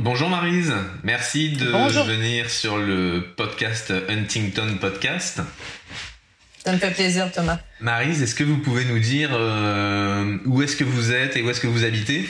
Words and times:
Bonjour 0.00 0.28
Marise, 0.28 0.72
merci 1.02 1.50
de 1.50 1.64
venir 2.04 2.50
sur 2.50 2.78
le 2.78 3.24
podcast 3.36 3.92
Huntington 4.08 4.76
Podcast. 4.80 5.40
Ça 6.64 6.72
me 6.72 6.78
fait 6.78 6.92
plaisir 6.92 7.32
Thomas. 7.32 7.58
Marise, 7.80 8.22
est-ce 8.22 8.36
que 8.36 8.44
vous 8.44 8.58
pouvez 8.58 8.84
nous 8.84 9.00
dire 9.00 9.30
euh, 9.32 10.38
où 10.46 10.62
est-ce 10.62 10.76
que 10.76 10.84
vous 10.84 11.10
êtes 11.10 11.36
et 11.36 11.42
où 11.42 11.50
est-ce 11.50 11.60
que 11.60 11.66
vous 11.66 11.84
habitez? 11.84 12.24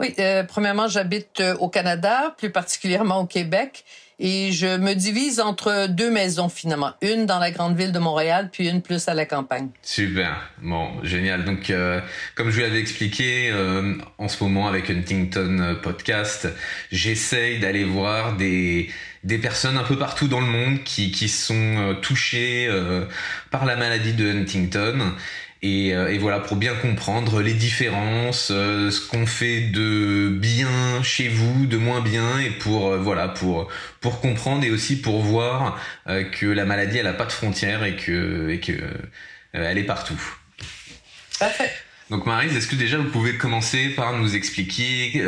Oui, 0.00 0.14
euh, 0.18 0.44
premièrement, 0.44 0.86
j'habite 0.86 1.40
euh, 1.40 1.56
au 1.56 1.70
Canada, 1.70 2.34
plus 2.36 2.50
particulièrement 2.50 3.20
au 3.20 3.26
Québec, 3.26 3.86
et 4.18 4.50
je 4.52 4.76
me 4.76 4.94
divise 4.94 5.40
entre 5.40 5.86
deux 5.88 6.10
maisons 6.10 6.48
finalement, 6.48 6.92
une 7.02 7.26
dans 7.26 7.38
la 7.38 7.50
grande 7.50 7.76
ville 7.76 7.92
de 7.92 7.98
Montréal, 7.98 8.50
puis 8.52 8.68
une 8.68 8.82
plus 8.82 9.08
à 9.08 9.14
la 9.14 9.26
campagne. 9.26 9.68
Super, 9.82 10.50
bon, 10.60 10.88
génial. 11.04 11.44
Donc, 11.44 11.70
euh, 11.70 12.00
comme 12.34 12.50
je 12.50 12.56
vous 12.56 12.62
l'avais 12.62 12.80
expliqué, 12.80 13.50
euh, 13.52 13.94
en 14.18 14.28
ce 14.28 14.42
moment 14.42 14.66
avec 14.66 14.90
Huntington 14.90 15.76
Podcast, 15.82 16.48
j'essaye 16.90 17.60
d'aller 17.60 17.84
voir 17.84 18.36
des 18.36 18.90
des 19.24 19.38
personnes 19.38 19.76
un 19.76 19.82
peu 19.82 19.98
partout 19.98 20.28
dans 20.28 20.40
le 20.40 20.46
monde 20.46 20.84
qui 20.84 21.10
qui 21.10 21.28
sont 21.28 21.54
euh, 21.54 21.94
touchées 21.94 22.68
par 23.50 23.64
la 23.64 23.76
maladie 23.76 24.12
de 24.12 24.30
Huntington 24.30 25.12
et, 25.62 25.92
euh, 25.92 26.12
et, 26.12 26.18
voilà, 26.18 26.38
pour 26.38 26.56
bien 26.56 26.74
comprendre 26.74 27.42
les 27.42 27.54
différences, 27.54 28.50
euh, 28.52 28.90
ce 28.90 29.06
qu'on 29.08 29.26
fait 29.26 29.60
de 29.60 30.28
bien 30.28 31.02
chez 31.02 31.28
vous, 31.28 31.66
de 31.66 31.76
moins 31.76 32.00
bien, 32.00 32.38
et 32.38 32.50
pour 32.50 32.88
euh, 32.88 32.98
voilà, 32.98 33.28
pour 33.28 33.68
pour 34.00 34.20
comprendre 34.20 34.64
et 34.64 34.70
aussi 34.70 35.00
pour 35.00 35.20
voir 35.20 35.80
que 36.06 36.46
la 36.46 36.64
maladie, 36.64 36.98
elle 36.98 37.06
a 37.08 37.12
pas 37.12 37.26
de 37.26 37.32
frontières 37.32 37.84
et 37.84 37.96
que 37.96 38.48
et 38.50 38.60
que 38.60 38.72
elle 39.52 39.78
est 39.78 39.84
partout. 39.84 40.20
Parfait. 41.40 41.70
Donc 42.10 42.24
Marise, 42.24 42.56
est-ce 42.56 42.68
que 42.68 42.76
déjà 42.76 42.96
vous 42.96 43.10
pouvez 43.10 43.36
commencer 43.36 43.90
par 43.90 44.16
nous 44.16 44.36
expliquer 44.36 45.22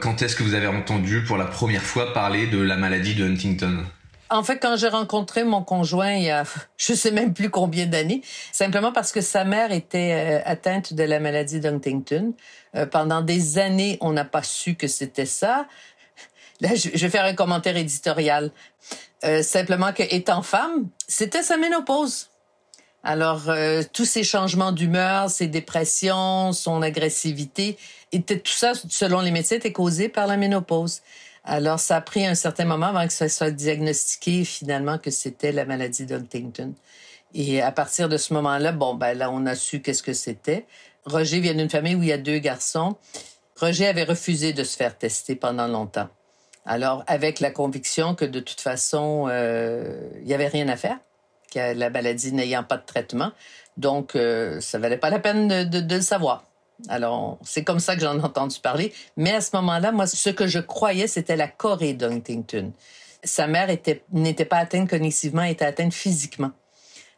quand 0.00 0.20
est-ce 0.20 0.34
que 0.36 0.42
vous 0.42 0.54
avez 0.54 0.66
entendu 0.66 1.22
pour 1.22 1.36
la 1.36 1.46
première 1.46 1.82
fois 1.82 2.12
parler 2.12 2.46
de 2.46 2.60
la 2.60 2.76
maladie 2.76 3.14
de 3.14 3.24
Huntington? 3.24 3.84
En 4.30 4.42
fait, 4.42 4.58
quand 4.58 4.76
j'ai 4.76 4.88
rencontré 4.88 5.44
mon 5.44 5.62
conjoint 5.62 6.12
il 6.12 6.24
y 6.24 6.30
a, 6.30 6.44
je 6.76 6.94
sais 6.94 7.10
même 7.10 7.34
plus 7.34 7.50
combien 7.50 7.86
d'années, 7.86 8.22
simplement 8.52 8.92
parce 8.92 9.12
que 9.12 9.20
sa 9.20 9.44
mère 9.44 9.72
était 9.72 10.12
euh, 10.12 10.42
atteinte 10.44 10.94
de 10.94 11.02
la 11.02 11.20
maladie 11.20 11.60
d'Huntington. 11.60 12.34
Euh, 12.74 12.86
pendant 12.86 13.22
des 13.22 13.58
années, 13.58 13.98
on 14.00 14.12
n'a 14.12 14.24
pas 14.24 14.42
su 14.42 14.74
que 14.74 14.86
c'était 14.88 15.26
ça. 15.26 15.66
Là, 16.60 16.74
je, 16.74 16.88
vais 16.88 17.10
faire 17.10 17.24
un 17.24 17.34
commentaire 17.34 17.76
éditorial. 17.76 18.50
Euh, 19.24 19.42
simplement 19.42 19.92
que, 19.92 20.02
étant 20.02 20.42
femme, 20.42 20.88
c'était 21.06 21.42
sa 21.42 21.56
ménopause. 21.56 22.30
Alors, 23.04 23.42
tous 23.92 24.04
ces 24.04 24.24
changements 24.24 24.72
d'humeur, 24.72 25.30
ces 25.30 25.46
dépressions, 25.46 26.52
son 26.52 26.82
agressivité, 26.82 27.78
était 28.10 28.40
tout 28.40 28.52
ça, 28.52 28.72
selon 28.88 29.20
les 29.20 29.30
médecins, 29.30 29.54
était 29.54 29.70
causé 29.70 30.08
par 30.08 30.26
la 30.26 30.36
ménopause. 30.36 31.02
Alors, 31.48 31.78
ça 31.78 31.96
a 31.96 32.00
pris 32.00 32.26
un 32.26 32.34
certain 32.34 32.64
moment 32.64 32.86
avant 32.86 33.06
que 33.06 33.12
ça 33.12 33.28
soit 33.28 33.52
diagnostiqué 33.52 34.44
finalement 34.44 34.98
que 34.98 35.12
c'était 35.12 35.52
la 35.52 35.64
maladie 35.64 36.04
d'Huntington. 36.04 36.74
Et 37.34 37.62
à 37.62 37.70
partir 37.70 38.08
de 38.08 38.16
ce 38.16 38.34
moment-là, 38.34 38.72
bon, 38.72 38.94
ben 38.94 39.16
là, 39.16 39.30
on 39.30 39.46
a 39.46 39.54
su 39.54 39.80
qu'est-ce 39.80 40.02
que 40.02 40.12
c'était. 40.12 40.66
Roger 41.04 41.38
vient 41.38 41.54
d'une 41.54 41.70
famille 41.70 41.94
où 41.94 42.02
il 42.02 42.08
y 42.08 42.12
a 42.12 42.18
deux 42.18 42.38
garçons. 42.38 42.96
Roger 43.60 43.86
avait 43.86 44.02
refusé 44.02 44.52
de 44.52 44.64
se 44.64 44.76
faire 44.76 44.98
tester 44.98 45.36
pendant 45.36 45.68
longtemps. 45.68 46.08
Alors, 46.64 47.04
avec 47.06 47.38
la 47.38 47.52
conviction 47.52 48.16
que 48.16 48.24
de 48.24 48.40
toute 48.40 48.60
façon, 48.60 49.28
euh, 49.30 50.00
il 50.22 50.26
y 50.28 50.34
avait 50.34 50.48
rien 50.48 50.68
à 50.68 50.76
faire, 50.76 50.98
que 51.54 51.74
la 51.74 51.90
maladie 51.90 52.32
n'ayant 52.32 52.64
pas 52.64 52.76
de 52.76 52.84
traitement, 52.84 53.30
donc 53.76 54.16
euh, 54.16 54.60
ça 54.60 54.80
valait 54.80 54.96
pas 54.96 55.10
la 55.10 55.20
peine 55.20 55.46
de 55.70 55.94
le 55.94 56.00
savoir. 56.00 56.42
Alors, 56.88 57.38
c'est 57.42 57.64
comme 57.64 57.80
ça 57.80 57.94
que 57.94 58.02
j'en 58.02 58.18
ai 58.18 58.22
entendu 58.22 58.58
parler. 58.60 58.92
Mais 59.16 59.32
à 59.32 59.40
ce 59.40 59.50
moment-là, 59.56 59.92
moi, 59.92 60.06
ce 60.06 60.30
que 60.30 60.46
je 60.46 60.58
croyais, 60.58 61.06
c'était 61.06 61.36
la 61.36 61.48
Corée 61.48 61.94
d'Huntington. 61.94 62.72
Sa 63.24 63.46
mère 63.46 63.68
n'était 64.12 64.44
pas 64.44 64.58
atteinte 64.58 64.88
cognitivement, 64.88 65.42
elle 65.42 65.52
était 65.52 65.64
atteinte 65.64 65.94
physiquement. 65.94 66.52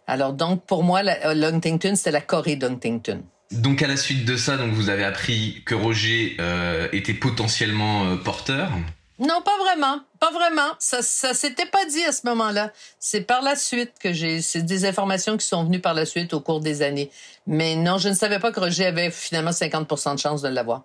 Alors, 0.07 0.33
donc, 0.33 0.65
pour 0.65 0.85
moi, 0.85 1.03
l'Huntington, 1.03 1.95
c'était 1.95 2.13
la 2.13 2.23
Corée 2.23 2.57
d'Huntington. 2.57 3.23
Donc, 3.51 3.83
à 3.83 3.89
la 3.89 3.97
suite 3.97 4.25
de 4.25 4.37
ça, 4.37 4.57
donc, 4.57 4.73
vous 4.73 4.89
avez 4.91 5.05
appris 5.05 5.63
que 5.67 5.75
Roger 5.75 6.37
euh, 6.41 6.89
était 6.93 7.15
potentiellement 7.15 8.05
euh, 8.05 8.17
porteur. 8.17 8.71
Non, 9.19 9.43
pas 9.43 9.57
vraiment. 9.59 10.01
Pas 10.21 10.31
vraiment. 10.31 10.71
Ça, 10.79 11.03
ça 11.03 11.35
s'était 11.35 11.67
pas 11.67 11.85
dit 11.87 12.05
à 12.05 12.13
ce 12.13 12.27
moment-là. 12.27 12.73
C'est 13.01 13.23
par 13.23 13.43
la 13.43 13.57
suite 13.57 13.93
que 14.01 14.13
j'ai, 14.13 14.41
c'est 14.41 14.63
des 14.63 14.85
informations 14.85 15.37
qui 15.37 15.47
sont 15.47 15.65
venues 15.65 15.81
par 15.81 15.95
la 15.95 16.07
suite 16.07 16.33
au 16.35 16.41
cours 16.41 16.61
des 16.61 16.83
années. 16.83 17.11
Mais 17.47 17.75
non, 17.75 17.99
je 17.99 18.09
ne 18.09 18.15
savais 18.15 18.39
pas 18.39 18.53
que 18.53 18.61
Roger 18.61 18.87
avait 18.87 19.11
finalement 19.11 19.51
50% 19.51 20.15
de 20.15 20.21
chance 20.21 20.43
de 20.43 20.49
l'avoir. 20.49 20.85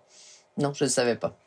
Non, 0.58 0.74
je 0.74 0.86
ne 0.86 0.90
savais 0.90 1.16
pas. 1.16 1.38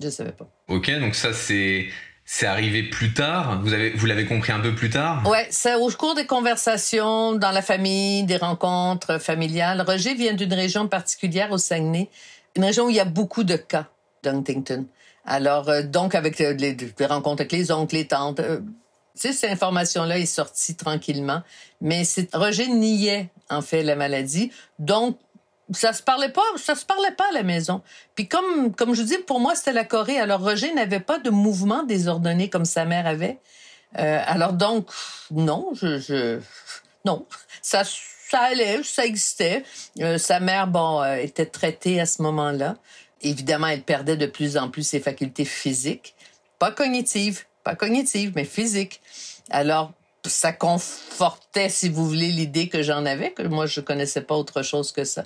Je 0.00 0.06
ne 0.06 0.10
savais 0.10 0.32
pas. 0.32 0.48
Ok, 0.68 0.90
donc 0.98 1.14
ça, 1.14 1.32
c'est, 1.32 1.86
c'est 2.24 2.46
arrivé 2.46 2.82
plus 2.82 3.14
tard. 3.14 3.60
Vous 3.62 3.72
avez, 3.72 3.90
vous 3.90 4.06
l'avez 4.06 4.26
compris 4.26 4.50
un 4.50 4.60
peu 4.60 4.74
plus 4.74 4.90
tard? 4.90 5.24
Ouais, 5.28 5.46
c'est 5.50 5.74
au 5.76 5.88
cours 5.90 6.16
des 6.16 6.26
conversations 6.26 7.34
dans 7.34 7.52
la 7.52 7.62
famille, 7.62 8.24
des 8.24 8.38
rencontres 8.38 9.18
familiales. 9.18 9.82
Roger 9.82 10.14
vient 10.14 10.34
d'une 10.34 10.54
région 10.54 10.88
particulière 10.88 11.52
au 11.52 11.58
Saguenay, 11.58 12.10
une 12.56 12.64
région 12.64 12.86
où 12.86 12.90
il 12.90 12.96
y 12.96 13.00
a 13.00 13.04
beaucoup 13.04 13.44
de 13.44 13.56
cas 13.56 13.86
d'Huntington. 14.24 14.86
Alors, 15.24 15.68
euh, 15.68 15.82
donc, 15.82 16.14
avec 16.14 16.40
euh, 16.40 16.52
les, 16.52 16.76
rencontres 17.06 17.42
avec 17.42 17.52
les 17.52 17.72
oncles, 17.72 17.96
les 17.96 18.06
tantes, 18.06 18.40
euh, 18.40 18.60
tu 19.14 19.28
sais, 19.28 19.32
cette 19.32 19.50
information-là 19.50 20.18
est 20.18 20.26
sortie 20.26 20.74
tranquillement. 20.74 21.42
Mais 21.80 22.02
Roger 22.32 22.68
niait, 22.68 23.30
en 23.48 23.62
fait, 23.62 23.82
la 23.82 23.96
maladie. 23.96 24.50
Donc, 24.78 25.18
ça 25.72 25.92
se 25.92 26.02
parlait 26.02 26.30
pas, 26.30 26.42
ça 26.56 26.74
se 26.74 26.84
parlait 26.84 27.12
pas 27.12 27.24
à 27.30 27.32
la 27.32 27.42
maison. 27.42 27.80
Puis 28.14 28.28
comme, 28.28 28.74
comme 28.74 28.94
je 28.94 29.02
dis, 29.02 29.16
pour 29.18 29.40
moi, 29.40 29.54
c'était 29.54 29.72
la 29.72 29.84
Corée. 29.84 30.18
Alors, 30.18 30.40
Roger 30.40 30.74
n'avait 30.74 31.00
pas 31.00 31.18
de 31.18 31.30
mouvement 31.30 31.84
désordonné 31.84 32.50
comme 32.50 32.66
sa 32.66 32.84
mère 32.84 33.06
avait. 33.06 33.38
alors 33.94 34.52
donc, 34.52 34.90
non, 35.30 35.70
je, 35.74 35.98
je 35.98 36.40
non, 37.06 37.24
ça, 37.62 37.82
ça 37.84 38.40
allait, 38.40 38.82
ça 38.82 39.06
existait. 39.06 39.64
sa 40.18 40.40
mère, 40.40 40.66
bon, 40.66 41.02
était 41.14 41.46
traitée 41.46 41.98
à 41.98 42.04
ce 42.04 42.20
moment-là 42.20 42.76
évidemment, 43.24 43.66
elle 43.66 43.82
perdait 43.82 44.16
de 44.16 44.26
plus 44.26 44.56
en 44.56 44.68
plus 44.68 44.86
ses 44.86 45.00
facultés 45.00 45.44
physiques, 45.44 46.14
pas 46.58 46.70
cognitives, 46.70 47.44
pas 47.64 47.74
cognitives, 47.74 48.32
mais 48.34 48.44
physiques. 48.44 49.00
Alors, 49.50 49.92
ça 50.26 50.52
confortait, 50.52 51.68
si 51.68 51.88
vous 51.88 52.06
voulez, 52.06 52.30
l'idée 52.30 52.68
que 52.68 52.82
j'en 52.82 53.04
avais, 53.04 53.32
que 53.32 53.42
moi, 53.42 53.66
je 53.66 53.80
connaissais 53.80 54.22
pas 54.22 54.34
autre 54.34 54.62
chose 54.62 54.92
que 54.92 55.04
ça. 55.04 55.24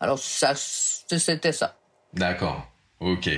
Alors, 0.00 0.18
ça, 0.18 0.54
c'était 0.54 1.52
ça. 1.52 1.76
D'accord. 2.12 2.66
OK. 3.00 3.28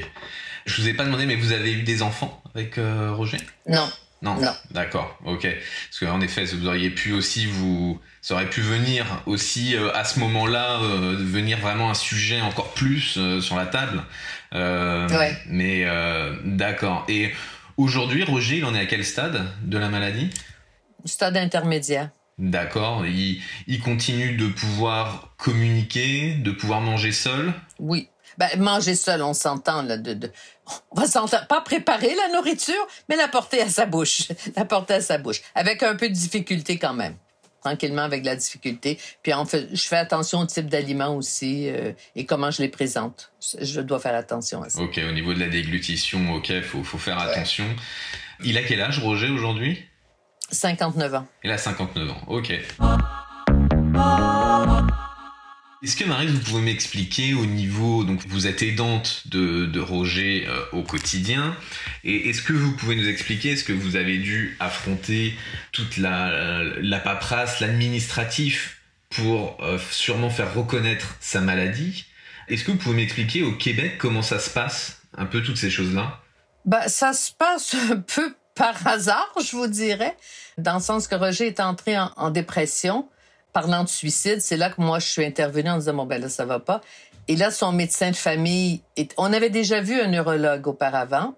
Je 0.64 0.82
vous 0.82 0.88
ai 0.88 0.94
pas 0.94 1.04
demandé, 1.04 1.26
mais 1.26 1.37
vous 1.37 1.52
avez 1.52 1.72
eu 1.72 1.82
des 1.82 2.02
enfants 2.02 2.43
avec 2.54 2.78
euh, 2.78 3.12
Roger? 3.12 3.38
Non. 3.66 3.88
Non. 4.22 4.36
D'accord. 4.70 5.18
Ok. 5.24 5.46
Parce 5.46 6.00
qu'en 6.00 6.20
effet, 6.20 6.44
vous 6.44 6.66
auriez 6.66 6.90
pu 6.90 7.12
aussi 7.12 7.46
vous, 7.46 8.00
ça 8.22 8.34
aurait 8.34 8.48
pu 8.48 8.60
venir 8.60 9.04
aussi 9.26 9.76
euh, 9.76 9.92
à 9.94 10.04
ce 10.04 10.18
moment-là 10.20 10.80
euh, 10.80 11.16
venir 11.18 11.58
vraiment 11.58 11.90
un 11.90 11.94
sujet 11.94 12.40
encore 12.40 12.72
plus 12.72 13.16
euh, 13.18 13.40
sur 13.40 13.56
la 13.56 13.66
table. 13.66 14.02
ouais. 14.52 15.36
Mais 15.46 15.86
d'accord. 16.44 17.04
Et 17.08 17.32
aujourd'hui, 17.76 18.24
Roger, 18.24 18.58
il 18.58 18.64
en 18.64 18.74
est 18.74 18.80
à 18.80 18.86
quel 18.86 19.04
stade 19.04 19.46
de 19.62 19.78
la 19.78 19.88
maladie? 19.88 20.30
Stade 21.04 21.36
intermédiaire. 21.36 22.10
D'accord. 22.38 23.06
Il, 23.06 23.40
il 23.66 23.80
continue 23.80 24.36
de 24.36 24.48
pouvoir 24.48 25.34
communiquer, 25.36 26.34
de 26.34 26.50
pouvoir 26.50 26.80
manger 26.80 27.12
seul? 27.12 27.52
Oui. 27.78 28.08
Ben, 28.38 28.48
manger 28.58 28.94
seul, 28.94 29.22
on 29.22 29.34
s'entend, 29.34 29.82
là, 29.82 29.96
de, 29.96 30.14
de, 30.14 30.30
on 30.90 31.00
va 31.00 31.06
s'entendre, 31.06 31.46
pas 31.46 31.60
préparer 31.60 32.14
la 32.14 32.36
nourriture, 32.36 32.86
mais 33.08 33.16
la 33.16 33.28
porter 33.28 33.62
à 33.62 33.68
sa 33.68 33.86
bouche. 33.86 34.28
la 34.56 34.64
porter 34.64 34.94
à 34.94 35.00
sa 35.00 35.18
bouche. 35.18 35.42
Avec 35.54 35.82
un 35.82 35.96
peu 35.96 36.08
de 36.08 36.14
difficulté 36.14 36.78
quand 36.78 36.94
même. 36.94 37.16
Tranquillement 37.62 38.02
avec 38.02 38.24
la 38.24 38.36
difficulté. 38.36 38.98
Puis 39.22 39.34
on 39.34 39.44
fait, 39.44 39.68
je 39.72 39.88
fais 39.88 39.96
attention 39.96 40.40
au 40.40 40.46
type 40.46 40.68
d'aliments 40.68 41.16
aussi 41.16 41.68
euh, 41.68 41.92
et 42.14 42.24
comment 42.24 42.50
je 42.50 42.62
les 42.62 42.68
présente. 42.68 43.32
Je 43.60 43.80
dois 43.80 43.98
faire 43.98 44.14
attention 44.14 44.62
à 44.62 44.68
ça. 44.68 44.80
Ok, 44.80 45.00
au 45.08 45.12
niveau 45.12 45.34
de 45.34 45.40
la 45.40 45.48
déglutition, 45.48 46.34
ok, 46.34 46.62
faut, 46.62 46.84
faut 46.84 46.98
faire 46.98 47.18
attention. 47.18 47.64
Il 48.44 48.56
a 48.56 48.62
quel 48.62 48.80
âge, 48.80 49.00
Roger, 49.00 49.30
aujourd'hui? 49.30 49.84
59 50.50 51.14
ans. 51.14 51.26
Il 51.42 51.50
a 51.50 51.58
59 51.58 52.10
ans, 52.10 52.22
ok. 52.28 52.52
Est-ce 55.86 55.94
que 55.94 56.04
Marie, 56.04 56.26
vous 56.26 56.40
pouvez 56.40 56.62
m'expliquer 56.62 57.34
au 57.34 57.46
niveau, 57.46 58.02
donc 58.02 58.20
vous 58.26 58.48
êtes 58.48 58.60
aidante 58.60 59.22
de, 59.28 59.66
de 59.66 59.78
Roger 59.78 60.44
euh, 60.48 60.64
au 60.72 60.82
quotidien, 60.82 61.56
et 62.02 62.28
est-ce 62.28 62.42
que 62.42 62.52
vous 62.52 62.72
pouvez 62.72 62.96
nous 62.96 63.06
expliquer, 63.06 63.50
est-ce 63.50 63.62
que 63.62 63.72
vous 63.72 63.94
avez 63.94 64.18
dû 64.18 64.56
affronter 64.58 65.36
toute 65.70 65.96
la, 65.98 66.64
la 66.80 66.98
paperasse, 66.98 67.60
l'administratif 67.60 68.78
pour 69.10 69.62
euh, 69.62 69.78
sûrement 69.92 70.28
faire 70.28 70.52
reconnaître 70.54 71.14
sa 71.20 71.40
maladie? 71.40 72.06
Est-ce 72.48 72.64
que 72.64 72.72
vous 72.72 72.78
pouvez 72.78 72.96
m'expliquer 72.96 73.44
au 73.44 73.52
Québec 73.52 73.94
comment 73.96 74.22
ça 74.22 74.40
se 74.40 74.50
passe, 74.50 75.02
un 75.16 75.26
peu 75.26 75.40
toutes 75.40 75.56
ces 75.56 75.70
choses-là? 75.70 76.20
Bah, 76.64 76.88
Ça 76.88 77.12
se 77.12 77.30
passe 77.30 77.76
un 77.92 77.98
peu 77.98 78.34
par 78.56 78.84
hasard, 78.88 79.32
je 79.40 79.54
vous 79.54 79.68
dirais, 79.68 80.16
dans 80.58 80.78
le 80.78 80.82
sens 80.82 81.06
que 81.06 81.14
Roger 81.14 81.46
est 81.46 81.60
entré 81.60 81.96
en, 81.96 82.10
en 82.16 82.30
dépression 82.30 83.08
parlant 83.56 83.85
de 83.85 83.88
suicide, 83.88 84.43
c'est 84.43 84.58
là 84.58 84.69
que 84.69 84.82
moi, 84.82 84.99
je 84.99 85.06
suis 85.06 85.25
intervenue 85.25 85.70
en 85.70 85.79
disant, 85.79 85.94
bon, 85.94 86.05
ben 86.05 86.20
là, 86.20 86.29
ça 86.29 86.44
va 86.44 86.61
pas. 86.61 86.82
Et 87.26 87.37
là, 87.37 87.50
son 87.50 87.73
médecin 87.73 88.11
de 88.11 88.17
famille, 88.17 88.82
on 89.17 89.32
avait 89.32 89.49
déjà 89.49 89.81
vu 89.81 89.99
un 89.99 90.08
neurologue 90.08 90.67
auparavant 90.67 91.35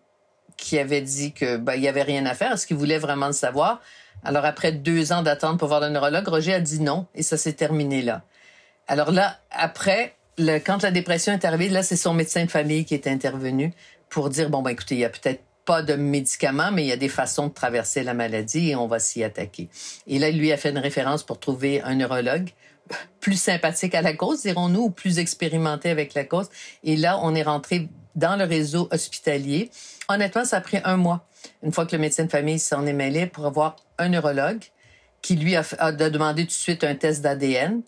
qui 0.57 0.81
avait 0.81 1.01
dit 1.01 1.33
que 1.33 1.59
ben, 1.59 1.75
il 1.75 1.83
y 1.83 1.87
avait 1.87 2.03
rien 2.03 2.27
à 2.27 2.35
faire, 2.35 2.55
est-ce 2.55 2.67
qu'il 2.67 2.77
voulait 2.77 2.99
vraiment 2.99 3.29
le 3.29 3.33
savoir? 3.33 3.81
Alors, 4.25 4.45
après 4.45 4.73
deux 4.73 5.13
ans 5.13 5.23
d'attente 5.23 5.61
pour 5.61 5.69
voir 5.69 5.79
le 5.79 5.91
neurologue, 5.91 6.27
Roger 6.27 6.55
a 6.55 6.61
dit 6.61 6.81
non, 6.81 7.07
et 7.15 7.23
ça 7.23 7.37
s'est 7.37 7.53
terminé 7.53 8.03
là. 8.03 8.23
Alors 8.89 9.13
là, 9.13 9.39
après, 9.53 10.17
quand 10.67 10.83
la 10.83 10.91
dépression 10.91 11.33
est 11.35 11.45
arrivée, 11.45 11.69
là, 11.69 11.85
c'est 11.85 11.95
son 11.95 12.15
médecin 12.15 12.45
de 12.47 12.51
famille 12.51 12.85
qui 12.85 12.95
est 12.95 13.07
intervenu 13.07 13.73
pour 14.09 14.29
dire, 14.29 14.51
bon, 14.51 14.61
ben 14.63 14.71
écoutez, 14.71 14.97
il 14.97 15.03
y 15.03 15.05
a 15.05 15.11
peut-être 15.11 15.45
pas 15.69 15.83
de 15.83 15.97
médicaments, 15.97 16.73
mais 16.73 16.83
il 16.85 16.87
y 16.87 16.93
a 16.93 16.97
des 16.97 17.11
façons 17.11 17.49
de 17.49 17.53
traverser 17.53 18.03
la 18.03 18.15
maladie 18.15 18.71
et 18.71 18.75
on 18.75 18.87
va 18.87 18.99
s'y 18.99 19.23
attaquer. 19.23 19.69
Et 20.07 20.19
là, 20.19 20.31
il 20.31 20.39
lui 20.39 20.51
a 20.51 20.57
fait 20.57 20.71
une 20.71 20.79
référence 20.79 21.23
pour 21.23 21.39
trouver 21.39 21.83
un 21.83 21.95
neurologue 21.95 22.49
plus 23.21 23.39
sympathique 23.39 23.95
à 23.95 24.01
la 24.01 24.15
cause, 24.15 24.41
dirons-nous, 24.41 24.85
ou 24.85 24.91
plus 24.91 25.19
expérimenté 25.19 25.91
avec 25.91 26.15
la 26.15 26.25
cause. 26.25 26.49
Et 26.85 26.97
là, 26.97 27.21
on 27.23 27.35
est 27.35 27.43
rentré 27.43 27.91
dans 28.15 28.37
le 28.37 28.45
réseau 28.45 28.89
hospitalier. 28.91 29.71
Honnêtement, 30.09 30.47
ça 30.47 30.57
a 30.57 30.61
pris 30.63 30.79
un 30.85 30.97
mois, 30.97 31.27
une 31.63 31.71
fois 31.71 31.85
que 31.85 31.95
le 31.95 32.01
médecin 32.01 32.25
de 32.25 32.31
famille 32.31 32.59
s'en 32.59 32.87
est 32.87 32.95
mêlé, 32.95 33.27
pour 33.27 33.45
avoir 33.45 33.77
un 33.99 34.09
neurologue 34.09 34.65
qui, 35.21 35.37
lui, 35.37 35.55
a, 35.55 35.63
a 35.81 35.93
demandé 35.93 36.45
tout 36.45 36.49
de 36.49 36.53
suite 36.53 36.83
un 36.83 36.95
test 36.95 37.21
d'ADN. 37.21 37.83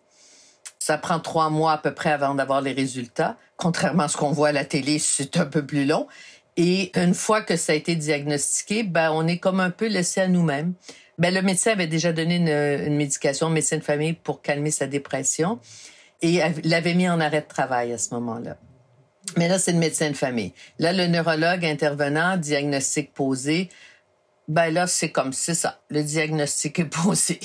Ça 0.79 0.99
prend 0.99 1.19
trois 1.19 1.49
mois 1.49 1.73
à 1.73 1.79
peu 1.79 1.95
près 1.95 2.13
avant 2.13 2.35
d'avoir 2.35 2.61
les 2.61 2.73
résultats. 2.73 3.39
Contrairement 3.57 4.03
à 4.03 4.09
ce 4.09 4.19
qu'on 4.19 4.33
voit 4.33 4.49
à 4.49 4.53
la 4.53 4.67
télé, 4.67 4.99
c'est 4.99 5.39
un 5.39 5.47
peu 5.47 5.65
plus 5.65 5.87
long. 5.87 6.09
Et 6.63 6.93
une 6.95 7.15
fois 7.15 7.41
que 7.41 7.57
ça 7.57 7.73
a 7.73 7.75
été 7.75 7.97
diagnostiqué, 7.97 8.83
ben, 8.83 9.13
on 9.13 9.27
est 9.27 9.39
comme 9.39 9.61
un 9.61 9.71
peu 9.71 9.87
laissé 9.87 10.21
à 10.21 10.29
nous-mêmes. 10.29 10.75
Ben, 11.17 11.33
le 11.33 11.41
médecin 11.41 11.73
avait 11.73 11.87
déjà 11.87 12.13
donné 12.13 12.37
une, 12.37 12.49
une 12.49 12.97
médication, 12.97 13.47
un 13.47 13.51
médecin 13.51 13.79
de 13.79 13.83
famille, 13.83 14.13
pour 14.13 14.43
calmer 14.43 14.71
sa 14.71 14.87
dépression 14.87 15.59
et 16.21 16.43
l'avait 16.65 16.93
mis 16.93 17.09
en 17.09 17.19
arrêt 17.19 17.41
de 17.41 17.47
travail 17.47 17.95
à 17.95 17.99
ce 17.99 18.13
moment-là. 18.13 18.59
Mais 19.39 19.49
là, 19.49 19.59
c'est 19.59 19.73
le 19.73 19.79
médecin 19.79 20.11
de 20.11 20.17
famille. 20.17 20.53
Là, 20.79 20.93
le 20.93 21.07
neurologue 21.07 21.65
intervenant, 21.65 22.37
diagnostic 22.37 23.15
posé, 23.15 23.71
ben 24.47 24.69
là, 24.69 24.87
c'est 24.87 25.11
comme 25.11 25.33
c'est 25.33 25.55
ça. 25.55 25.81
Le 25.89 26.03
diagnostic 26.03 26.79
est 26.79 26.85
posé. 27.05 27.41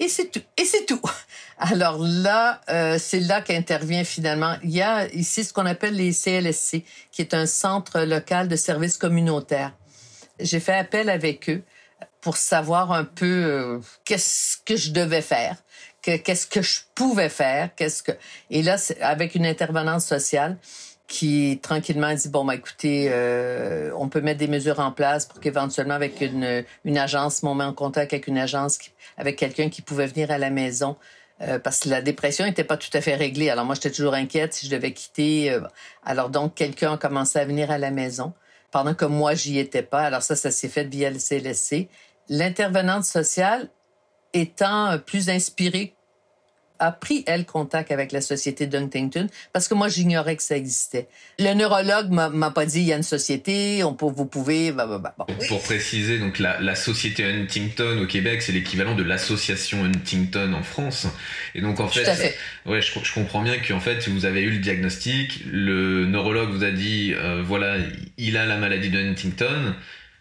Et 0.00 0.08
c'est 0.08 0.30
tout. 0.30 0.42
Et 0.56 0.64
c'est 0.64 0.86
tout. 0.86 1.00
Alors 1.58 1.98
là, 1.98 2.60
euh, 2.68 2.98
c'est 2.98 3.20
là 3.20 3.40
qu'intervient 3.40 4.04
finalement. 4.04 4.56
Il 4.62 4.70
y 4.70 4.82
a 4.82 5.08
ici 5.12 5.44
ce 5.44 5.52
qu'on 5.52 5.66
appelle 5.66 5.94
les 5.94 6.12
CLSC, 6.12 6.84
qui 7.10 7.22
est 7.22 7.34
un 7.34 7.46
centre 7.46 8.00
local 8.00 8.48
de 8.48 8.56
services 8.56 8.96
communautaires. 8.96 9.74
J'ai 10.38 10.60
fait 10.60 10.74
appel 10.74 11.10
avec 11.10 11.50
eux 11.50 11.62
pour 12.20 12.36
savoir 12.36 12.92
un 12.92 13.04
peu 13.04 13.26
euh, 13.26 13.80
qu'est-ce 14.04 14.58
que 14.64 14.76
je 14.76 14.90
devais 14.90 15.22
faire, 15.22 15.56
qu'est-ce 16.02 16.46
que 16.46 16.62
je 16.62 16.80
pouvais 16.94 17.28
faire, 17.28 17.74
qu'est-ce 17.74 18.02
que 18.02 18.12
et 18.50 18.62
là 18.62 18.76
avec 19.00 19.34
une 19.34 19.46
intervenante 19.46 20.00
sociale 20.00 20.58
qui 21.08 21.58
tranquillement 21.62 22.14
dit 22.14 22.28
bon 22.28 22.44
bah 22.44 22.54
écoutez 22.54 23.08
euh, 23.10 23.90
on 23.96 24.08
peut 24.08 24.20
mettre 24.20 24.38
des 24.38 24.46
mesures 24.46 24.78
en 24.78 24.92
place 24.92 25.24
pour 25.24 25.40
qu'éventuellement 25.40 25.94
avec 25.94 26.20
une 26.20 26.64
une 26.84 26.98
agence 26.98 27.42
on 27.42 27.54
met 27.54 27.64
en 27.64 27.72
contact 27.72 28.12
avec 28.12 28.26
une 28.28 28.36
agence 28.36 28.78
avec 29.16 29.36
quelqu'un 29.36 29.70
qui 29.70 29.80
pouvait 29.80 30.06
venir 30.06 30.30
à 30.30 30.36
la 30.36 30.50
maison 30.50 30.96
euh, 31.40 31.58
parce 31.58 31.80
que 31.80 31.88
la 31.88 32.02
dépression 32.02 32.44
n'était 32.44 32.64
pas 32.64 32.76
tout 32.76 32.90
à 32.94 33.00
fait 33.00 33.14
réglée. 33.14 33.48
Alors 33.48 33.64
moi, 33.64 33.76
j'étais 33.76 33.92
toujours 33.92 34.14
inquiète 34.14 34.54
si 34.54 34.66
je 34.66 34.72
devais 34.72 34.92
quitter. 34.92 35.52
Euh, 35.52 35.60
alors 36.04 36.30
donc, 36.30 36.56
quelqu'un 36.56 36.94
a 36.94 36.96
commencé 36.96 37.38
à 37.38 37.44
venir 37.44 37.70
à 37.70 37.78
la 37.78 37.92
maison 37.92 38.32
pendant 38.72 38.94
que 38.94 39.04
moi, 39.04 39.34
j'y 39.34 39.58
étais 39.58 39.84
pas. 39.84 40.00
Alors 40.00 40.22
ça, 40.22 40.34
ça 40.34 40.50
s'est 40.50 40.68
fait 40.68 40.82
via 40.82 41.10
le 41.10 41.18
CLSC. 41.18 41.88
L'intervenante 42.28 43.04
sociale 43.04 43.70
étant 44.32 44.98
plus 44.98 45.30
inspirée 45.30 45.94
a 46.78 46.92
pris, 46.92 47.24
elle, 47.26 47.44
contact 47.44 47.90
avec 47.90 48.12
la 48.12 48.20
société 48.20 48.66
d'Huntington 48.66 49.28
parce 49.52 49.68
que 49.68 49.74
moi, 49.74 49.88
j'ignorais 49.88 50.36
que 50.36 50.42
ça 50.42 50.56
existait. 50.56 51.08
Le 51.38 51.54
neurologue 51.54 52.10
m'a 52.10 52.50
pas 52.50 52.66
dit, 52.66 52.80
il 52.80 52.86
y 52.86 52.92
a 52.92 52.96
une 52.96 53.02
société, 53.02 53.82
on 53.84 53.94
peut, 53.94 54.06
vous 54.06 54.26
pouvez... 54.26 54.72
Bah, 54.72 54.86
bah, 54.86 54.98
bah, 54.98 55.14
bon. 55.18 55.26
Pour 55.48 55.62
préciser, 55.62 56.18
donc 56.18 56.38
la, 56.38 56.60
la 56.60 56.74
société 56.74 57.24
Huntington 57.24 58.00
au 58.02 58.06
Québec, 58.06 58.42
c'est 58.42 58.52
l'équivalent 58.52 58.94
de 58.94 59.02
l'association 59.02 59.84
Huntington 59.84 60.52
en 60.52 60.62
France. 60.62 61.06
Et 61.54 61.60
donc, 61.60 61.80
en 61.80 61.88
fait, 61.88 62.04
fait. 62.04 62.36
ouais, 62.66 62.80
je, 62.80 62.92
je, 63.02 63.12
comprends 63.12 63.42
bien 63.42 63.56
qu'en 63.58 63.80
fait, 63.80 64.08
vous 64.08 64.24
avez 64.24 64.42
eu 64.42 64.50
le 64.50 64.58
diagnostic, 64.58 65.42
le 65.50 66.06
neurologue 66.06 66.50
vous 66.50 66.64
a 66.64 66.70
dit, 66.70 67.14
euh, 67.14 67.42
voilà, 67.44 67.76
il 68.16 68.36
a 68.36 68.46
la 68.46 68.56
maladie 68.56 68.90
de 68.90 68.98
Huntington, 68.98 69.74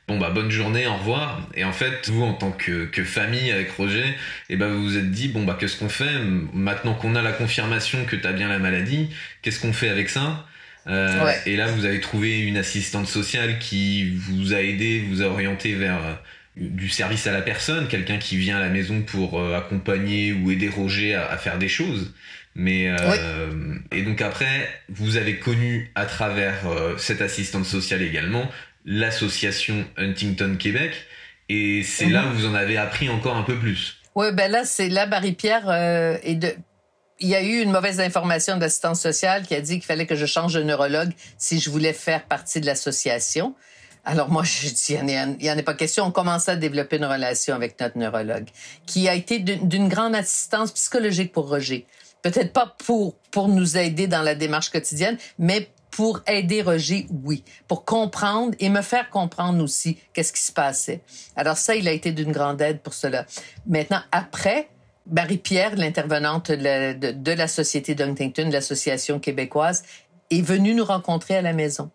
bon 0.07 0.17
bah 0.17 0.29
bonne 0.29 0.49
journée, 0.51 0.87
au 0.87 0.95
revoir. 0.95 1.41
Et 1.55 1.63
en 1.63 1.73
fait, 1.73 2.09
vous 2.09 2.23
en 2.23 2.33
tant 2.33 2.51
que, 2.51 2.85
que 2.85 3.03
famille 3.03 3.51
avec 3.51 3.71
Roger, 3.71 4.05
et 4.05 4.13
eh 4.51 4.55
ben 4.55 4.69
vous 4.69 4.83
vous 4.83 4.97
êtes 4.97 5.11
dit 5.11 5.27
bon 5.27 5.43
bah 5.43 5.57
qu'est-ce 5.59 5.77
qu'on 5.77 5.89
fait? 5.89 6.19
Maintenant 6.53 6.93
qu'on 6.93 7.15
a 7.15 7.21
la 7.21 7.31
confirmation 7.31 8.05
que 8.05 8.15
tu 8.15 8.25
as 8.25 8.33
bien 8.33 8.47
la 8.47 8.59
maladie, 8.59 9.09
qu'est-ce 9.41 9.59
qu'on 9.59 9.73
fait 9.73 9.89
avec 9.89 10.09
ça? 10.09 10.45
Euh, 10.87 11.25
ouais. 11.25 11.35
Et 11.45 11.57
là, 11.57 11.67
vous 11.67 11.83
avez 11.85 11.99
trouvé 11.99 12.39
une 12.39 12.55
assistante 12.55 13.07
sociale 13.07 13.59
qui 13.59 14.15
vous 14.15 14.53
a 14.53 14.61
aidé, 14.61 15.03
vous 15.09 15.21
a 15.21 15.25
orienté 15.25 15.73
vers 15.75 15.97
euh, 15.97 16.13
du 16.55 16.87
service 16.87 17.27
à 17.27 17.33
la 17.33 17.41
personne, 17.41 17.87
quelqu'un 17.89 18.17
qui 18.17 18.37
vient 18.37 18.55
à 18.55 18.61
la 18.61 18.69
maison 18.69 19.01
pour 19.01 19.37
euh, 19.39 19.57
accompagner 19.57 20.31
ou 20.31 20.49
aider 20.49 20.69
Roger 20.69 21.13
à, 21.15 21.29
à 21.29 21.37
faire 21.37 21.57
des 21.57 21.67
choses. 21.67 22.13
Mais 22.55 22.87
euh, 22.89 22.95
Oui. 23.51 23.77
et 23.99 24.01
donc 24.01 24.21
après, 24.21 24.67
vous 24.89 25.17
avez 25.17 25.35
connu 25.35 25.91
à 25.93 26.05
travers 26.05 26.67
euh, 26.67 26.97
cette 26.97 27.21
assistante 27.21 27.65
sociale 27.65 28.01
également 28.01 28.49
l'association 28.87 29.85
Huntington 29.97 30.55
Québec, 30.57 30.93
et 31.49 31.83
c'est 31.83 32.07
Mhm. 32.07 32.13
là 32.13 32.25
où 32.27 32.33
vous 32.33 32.45
en 32.47 32.55
avez 32.55 32.77
appris 32.77 33.09
encore 33.09 33.35
un 33.35 33.43
peu 33.43 33.57
plus. 33.59 33.97
Oui, 34.15 34.31
ben 34.31 34.49
là, 34.51 34.63
c'est 34.65 34.89
là, 34.89 35.05
Marie-Pierre 35.05 35.69
euh, 35.69 36.17
et 36.23 36.33
de. 36.35 36.55
Il 37.19 37.27
y 37.27 37.35
a 37.35 37.41
eu 37.43 37.61
une 37.61 37.71
mauvaise 37.71 37.99
information 37.99 38.57
d'assistance 38.57 39.01
sociale 39.01 39.45
qui 39.45 39.55
a 39.55 39.61
dit 39.61 39.73
qu'il 39.75 39.85
fallait 39.85 40.05
que 40.05 40.15
je 40.15 40.25
change 40.25 40.53
de 40.53 40.61
neurologue 40.63 41.11
si 41.37 41.59
je 41.59 41.69
voulais 41.69 41.93
faire 41.93 42.23
partie 42.25 42.61
de 42.61 42.65
l'association. 42.65 43.55
Alors 44.05 44.29
moi, 44.29 44.43
je 44.45 44.67
dis, 44.69 44.93
il 44.93 45.03
n'y 45.05 45.17
en, 45.19 45.35
a- 45.57 45.59
en 45.59 45.63
pas 45.63 45.73
question. 45.73 46.05
On 46.05 46.11
commençait 46.11 46.51
à 46.51 46.55
développer 46.55 46.97
une 46.97 47.05
relation 47.05 47.55
avec 47.55 47.79
notre 47.79 47.97
neurologue, 47.97 48.47
qui 48.85 49.07
a 49.09 49.13
été 49.15 49.39
d'une 49.39 49.67
d'une 49.67 49.89
grande 49.89 50.15
assistance 50.15 50.71
psychologique 50.71 51.31
pour 51.33 51.49
Roger. 51.49 51.85
Peut-être 52.23 52.53
pas 52.53 52.75
pour 52.85 53.15
pour 53.31 53.47
nous 53.49 53.77
aider 53.77 54.07
dans 54.07 54.21
la 54.23 54.33
démarche 54.35 54.69
quotidienne, 54.69 55.17
mais 55.39 55.69
pour 55.97 56.21
aider 56.27 56.61
Roger, 56.61 57.07
oui, 57.23 57.43
pour 57.67 57.83
comprendre 57.83 58.53
et 58.59 58.69
me 58.69 58.83
faire 58.83 59.09
comprendre 59.09 59.63
aussi 59.63 59.97
qu'est-ce 60.13 60.31
qui 60.31 60.43
se 60.43 60.51
passait. 60.51 61.01
Alors 61.35 61.57
ça, 61.57 61.73
il 61.73 61.87
a 61.87 61.91
été 61.91 62.11
d'une 62.11 62.31
grande 62.31 62.61
aide 62.61 62.81
pour 62.81 62.93
cela. 62.93 63.25
Maintenant, 63.65 64.01
après, 64.11 64.69
Marie-Pierre, 65.09 65.75
l'intervenante 65.75 66.51
de, 66.51 67.31
la- 67.31 67.47
Société 67.47 67.95
d'Huntington, 67.95 68.45
de 68.49 68.53
l'Association 68.53 69.17
québécoise, 69.19 69.81
est 70.29 70.43
venue 70.43 70.75
nous 70.75 70.85
rencontrer 70.85 71.35
à 71.35 71.41
la 71.41 71.53
maison 71.53 71.89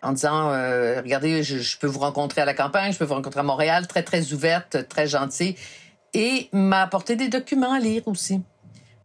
en 0.00 0.12
disant, 0.12 0.52
euh, 0.52 1.00
regardez, 1.02 1.42
je 1.42 1.76
peux 1.76 1.88
vous 1.88 1.98
rencontrer 1.98 2.42
à 2.42 2.44
la 2.44 2.54
campagne, 2.54 2.92
je 2.92 2.98
peux 2.98 3.04
vous 3.04 3.14
rencontrer 3.14 3.40
à 3.40 3.42
Montréal, 3.42 3.88
très, 3.88 4.04
très 4.04 4.32
ouverte, 4.32 4.86
très 4.88 5.08
gentille, 5.08 5.56
et 6.14 6.48
m'a 6.52 6.82
apporté 6.82 7.16
des 7.16 7.28
documents 7.28 7.72
à 7.72 7.80
lire 7.80 8.06
aussi. 8.06 8.42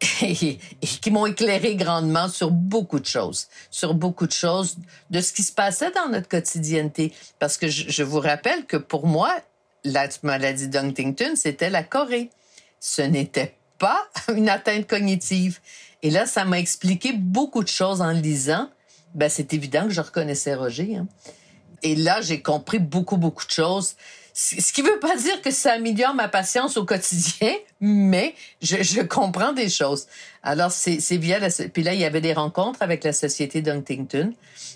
Et, 0.21 0.57
qui 0.81 1.11
m'ont 1.11 1.25
éclairé 1.25 1.75
grandement 1.75 2.27
sur 2.27 2.51
beaucoup 2.51 2.99
de 2.99 3.05
choses, 3.05 3.47
sur 3.71 3.93
beaucoup 3.93 4.27
de 4.27 4.31
choses 4.31 4.75
de 5.09 5.21
ce 5.21 5.33
qui 5.33 5.43
se 5.43 5.51
passait 5.51 5.91
dans 5.91 6.09
notre 6.09 6.27
quotidienneté. 6.27 7.13
Parce 7.39 7.57
que 7.57 7.67
je, 7.67 7.89
je 7.89 8.03
vous 8.03 8.19
rappelle 8.19 8.65
que 8.65 8.77
pour 8.77 9.07
moi, 9.07 9.33
la 9.83 10.07
maladie 10.23 10.67
d'Huntington, 10.67 11.35
c'était 11.35 11.69
la 11.69 11.83
Corée. 11.83 12.29
Ce 12.79 13.01
n'était 13.01 13.55
pas 13.77 14.05
une 14.35 14.49
atteinte 14.49 14.87
cognitive. 14.87 15.59
Et 16.03 16.09
là, 16.09 16.25
ça 16.25 16.45
m'a 16.45 16.59
expliqué 16.59 17.13
beaucoup 17.13 17.63
de 17.63 17.69
choses 17.69 18.01
en 18.01 18.11
lisant 18.11 18.69
ben 19.15 19.29
c'est 19.29 19.53
évident 19.53 19.83
que 19.85 19.93
je 19.93 20.01
reconnaissais 20.01 20.53
Roger. 20.53 20.97
Hein. 20.97 21.07
Et 21.81 21.95
là, 21.95 22.21
j'ai 22.21 22.41
compris 22.41 22.79
beaucoup, 22.79 23.17
beaucoup 23.17 23.45
de 23.45 23.51
choses. 23.51 23.95
Ce 24.37 24.73
qui 24.73 24.81
veut 24.81 24.99
pas 24.99 25.15
dire 25.15 25.41
que 25.41 25.49
ça 25.49 25.71
améliore 25.71 26.13
ma 26.13 26.27
patience 26.27 26.75
au 26.75 26.83
quotidien, 26.83 27.53
mais 27.79 28.35
je, 28.61 28.83
je 28.83 28.99
comprends 28.99 29.53
des 29.53 29.69
choses. 29.69 30.07
Alors, 30.43 30.73
c'est 30.73 30.99
via 31.15 31.39
la... 31.39 31.47
Puis 31.49 31.83
là, 31.83 31.93
il 31.93 32.01
y 32.01 32.03
avait 32.03 32.19
des 32.19 32.33
rencontres 32.33 32.81
avec 32.81 33.05
la 33.05 33.13
Société 33.13 33.61
d'Huntington. 33.61 34.33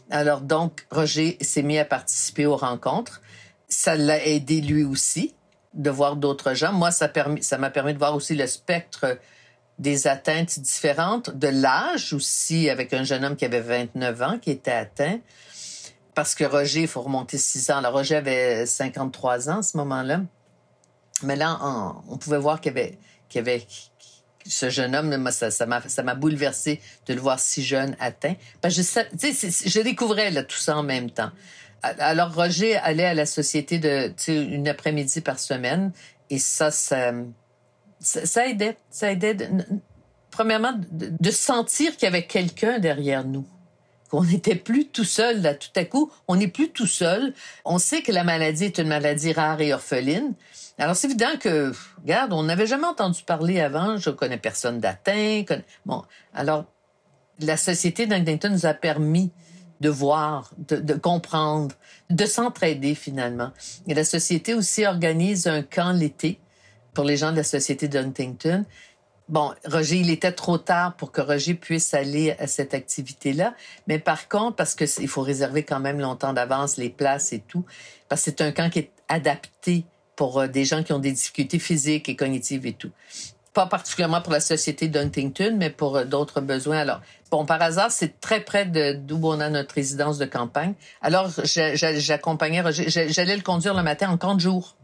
Alors, 0.09 0.39
donc, 0.39 0.85
Roger 0.89 1.37
s'est 1.41 1.61
mis 1.61 1.77
à 1.77 1.83
participer 1.83 2.45
aux 2.45 2.55
rencontres. 2.55 3.21
Ça 3.67 3.97
l'a 3.97 4.25
aidé 4.25 4.61
lui 4.61 4.85
aussi 4.85 5.35
de 5.73 5.89
voir 5.89 6.15
d'autres 6.15 6.53
gens. 6.53 6.71
Moi, 6.71 6.91
ça 6.91 7.11
m'a 7.57 7.69
permis, 7.69 7.93
de 7.93 7.99
voir 7.99 8.15
aussi 8.15 8.35
le 8.35 8.47
spectre 8.47 9.19
des 9.77 10.07
atteintes 10.07 10.57
différentes, 10.59 11.37
de 11.37 11.49
l'âge 11.49 12.13
aussi, 12.13 12.69
avec 12.69 12.93
un 12.93 13.03
jeune 13.03 13.25
homme 13.25 13.35
qui 13.35 13.43
avait 13.43 13.59
29 13.59 14.21
ans 14.21 14.39
qui 14.41 14.51
était 14.51 14.71
atteint 14.71 15.19
parce 16.15 16.35
que 16.35 16.43
Roger, 16.43 16.81
il 16.81 16.87
faut 16.87 17.01
remonter 17.01 17.37
six 17.37 17.69
ans. 17.69 17.77
Alors, 17.77 17.93
Roger 17.93 18.15
avait 18.15 18.65
53 18.65 19.49
ans 19.49 19.59
à 19.59 19.63
ce 19.63 19.77
moment-là. 19.77 20.21
Mais 21.23 21.35
là, 21.35 21.59
on, 22.07 22.17
pouvait 22.17 22.37
voir 22.37 22.61
qu'il 22.61 22.73
y 22.73 22.79
avait, 22.79 22.97
qu'il 23.27 23.39
y 23.39 23.41
avait 23.41 23.65
ce 24.45 24.69
jeune 24.69 24.95
homme, 24.95 25.29
ça, 25.31 25.51
ça 25.51 25.65
m'a, 25.65 26.15
bouleversé 26.15 26.81
de 27.07 27.13
le 27.13 27.19
voir 27.19 27.39
si 27.39 27.63
jeune 27.63 27.95
atteint. 27.99 28.35
Parce 28.61 28.75
que 28.75 28.81
je, 28.81 29.81
découvrais 29.81 30.31
tout 30.45 30.57
ça 30.57 30.77
en 30.77 30.83
même 30.83 31.11
temps. 31.11 31.31
Alors, 31.81 32.33
Roger 32.33 32.75
allait 32.77 33.05
à 33.05 33.13
la 33.13 33.25
société 33.25 33.79
une 34.27 34.67
après-midi 34.67 35.21
par 35.21 35.39
semaine. 35.39 35.91
Et 36.29 36.39
ça, 36.39 36.71
ça, 36.71 37.11
ça, 37.99 38.47
aidait. 38.47 38.77
Ça 38.89 39.11
aidait, 39.11 39.37
premièrement, 40.31 40.73
de 40.91 41.31
sentir 41.31 41.91
qu'il 41.97 42.03
y 42.03 42.07
avait 42.07 42.25
quelqu'un 42.25 42.79
derrière 42.79 43.25
nous 43.25 43.47
qu'on 44.09 44.23
n'était 44.23 44.55
plus 44.55 44.87
tout 44.87 45.03
seul 45.03 45.41
là 45.41 45.53
tout 45.53 45.69
à 45.75 45.85
coup 45.85 46.11
on 46.27 46.35
n'est 46.35 46.47
plus 46.47 46.69
tout 46.69 46.87
seul. 46.87 47.33
On 47.65 47.77
sait 47.77 48.01
que 48.01 48.11
la 48.11 48.23
maladie 48.23 48.65
est 48.65 48.77
une 48.77 48.87
maladie 48.87 49.33
rare 49.33 49.61
et 49.61 49.73
orpheline. 49.73 50.33
Alors 50.77 50.95
c'est 50.95 51.07
évident 51.07 51.37
que 51.39 51.71
regarde 52.01 52.33
on 52.33 52.43
n'avait 52.43 52.67
jamais 52.67 52.87
entendu 52.87 53.23
parler 53.23 53.59
avant. 53.59 53.97
Je 53.97 54.09
connais 54.09 54.37
personne 54.37 54.79
d'atteint 54.79 55.43
bon 55.85 56.03
alors 56.33 56.65
la 57.39 57.57
société 57.57 58.05
d'Angleton 58.05 58.49
nous 58.49 58.65
a 58.65 58.73
permis 58.73 59.31
de 59.79 59.89
voir, 59.89 60.51
de, 60.57 60.75
de 60.75 60.93
comprendre, 60.93 61.73
de 62.09 62.25
s'entraider 62.25 62.95
finalement. 62.95 63.51
Et 63.87 63.93
la 63.93 64.03
société 64.03 64.53
aussi 64.53 64.85
organise 64.85 65.47
un 65.47 65.61
camp 65.61 65.93
l'été 65.93 66.39
pour 66.93 67.05
les 67.05 67.17
gens 67.17 67.31
de 67.31 67.37
la 67.37 67.43
société 67.43 67.87
d'Huntington 67.87 68.65
Bon, 69.29 69.53
Roger, 69.63 69.97
il 69.97 70.09
était 70.09 70.31
trop 70.31 70.57
tard 70.57 70.95
pour 70.95 71.11
que 71.11 71.21
Roger 71.21 71.53
puisse 71.53 71.93
aller 71.93 72.31
à 72.39 72.47
cette 72.47 72.73
activité-là. 72.73 73.53
Mais 73.85 73.99
par 73.99 74.27
contre, 74.27 74.55
parce 74.55 74.73
que 74.73 74.85
il 74.99 75.07
faut 75.07 75.21
réserver 75.21 75.61
quand 75.61 75.79
même 75.79 75.99
longtemps 75.99 76.33
d'avance 76.33 76.77
les 76.77 76.89
places 76.89 77.31
et 77.31 77.39
tout, 77.39 77.63
parce 78.09 78.23
que 78.23 78.31
c'est 78.31 78.41
un 78.41 78.51
camp 78.51 78.71
qui 78.71 78.79
est 78.79 78.91
adapté 79.07 79.85
pour 80.15 80.39
euh, 80.39 80.47
des 80.47 80.65
gens 80.65 80.81
qui 80.81 80.93
ont 80.93 80.99
des 80.99 81.11
difficultés 81.11 81.59
physiques 81.59 82.09
et 82.09 82.15
cognitives 82.15 82.65
et 82.65 82.73
tout. 82.73 82.89
Pas 83.53 83.67
particulièrement 83.67 84.21
pour 84.21 84.33
la 84.33 84.39
société 84.39 84.87
d'Huntington, 84.87 85.55
mais 85.57 85.69
pour 85.69 85.97
euh, 85.97 86.05
d'autres 86.05 86.41
besoins. 86.41 86.79
Alors, 86.79 87.01
bon, 87.29 87.45
par 87.45 87.61
hasard, 87.61 87.91
c'est 87.91 88.19
très 88.19 88.39
près 88.39 88.65
d'où 88.65 89.19
on 89.23 89.39
a 89.39 89.49
notre 89.51 89.75
résidence 89.75 90.17
de 90.17 90.25
campagne. 90.25 90.73
Alors, 91.03 91.29
j'accompagnais 91.43 92.61
Roger, 92.61 92.89
j'allais 92.89 93.35
le 93.35 93.43
conduire 93.43 93.75
le 93.75 93.83
matin 93.83 94.09
en 94.09 94.17
camp 94.17 94.33
de 94.33 94.41
jour. 94.41 94.75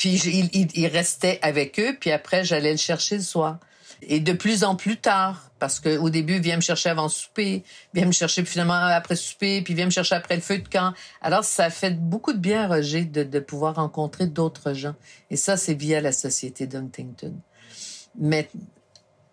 Puis 0.00 0.14
il, 0.14 0.86
restait 0.86 1.38
avec 1.42 1.78
eux, 1.78 1.94
puis 2.00 2.10
après, 2.10 2.42
j'allais 2.42 2.70
le 2.70 2.78
chercher 2.78 3.16
le 3.16 3.22
soir. 3.22 3.58
Et 4.00 4.18
de 4.18 4.32
plus 4.32 4.64
en 4.64 4.74
plus 4.74 4.96
tard, 4.96 5.50
parce 5.58 5.78
qu'au 5.78 6.08
début, 6.08 6.36
il 6.36 6.40
vient 6.40 6.56
me 6.56 6.62
chercher 6.62 6.88
avant 6.88 7.10
souper, 7.10 7.64
vient 7.92 8.06
me 8.06 8.12
chercher 8.12 8.42
finalement 8.46 8.72
après 8.72 9.14
souper, 9.14 9.60
puis 9.60 9.74
vient 9.74 9.84
me 9.84 9.90
chercher 9.90 10.14
après 10.14 10.36
le 10.36 10.40
feu 10.40 10.56
de 10.56 10.66
camp. 10.66 10.94
Alors, 11.20 11.44
ça 11.44 11.68
fait 11.68 12.00
beaucoup 12.00 12.32
de 12.32 12.38
bien, 12.38 12.66
Roger, 12.66 13.04
de, 13.04 13.24
de 13.24 13.40
pouvoir 13.40 13.74
rencontrer 13.74 14.26
d'autres 14.26 14.72
gens. 14.72 14.94
Et 15.28 15.36
ça, 15.36 15.58
c'est 15.58 15.74
via 15.74 16.00
la 16.00 16.12
Société 16.12 16.66
d'Huntington. 16.66 17.34
Mais 18.18 18.48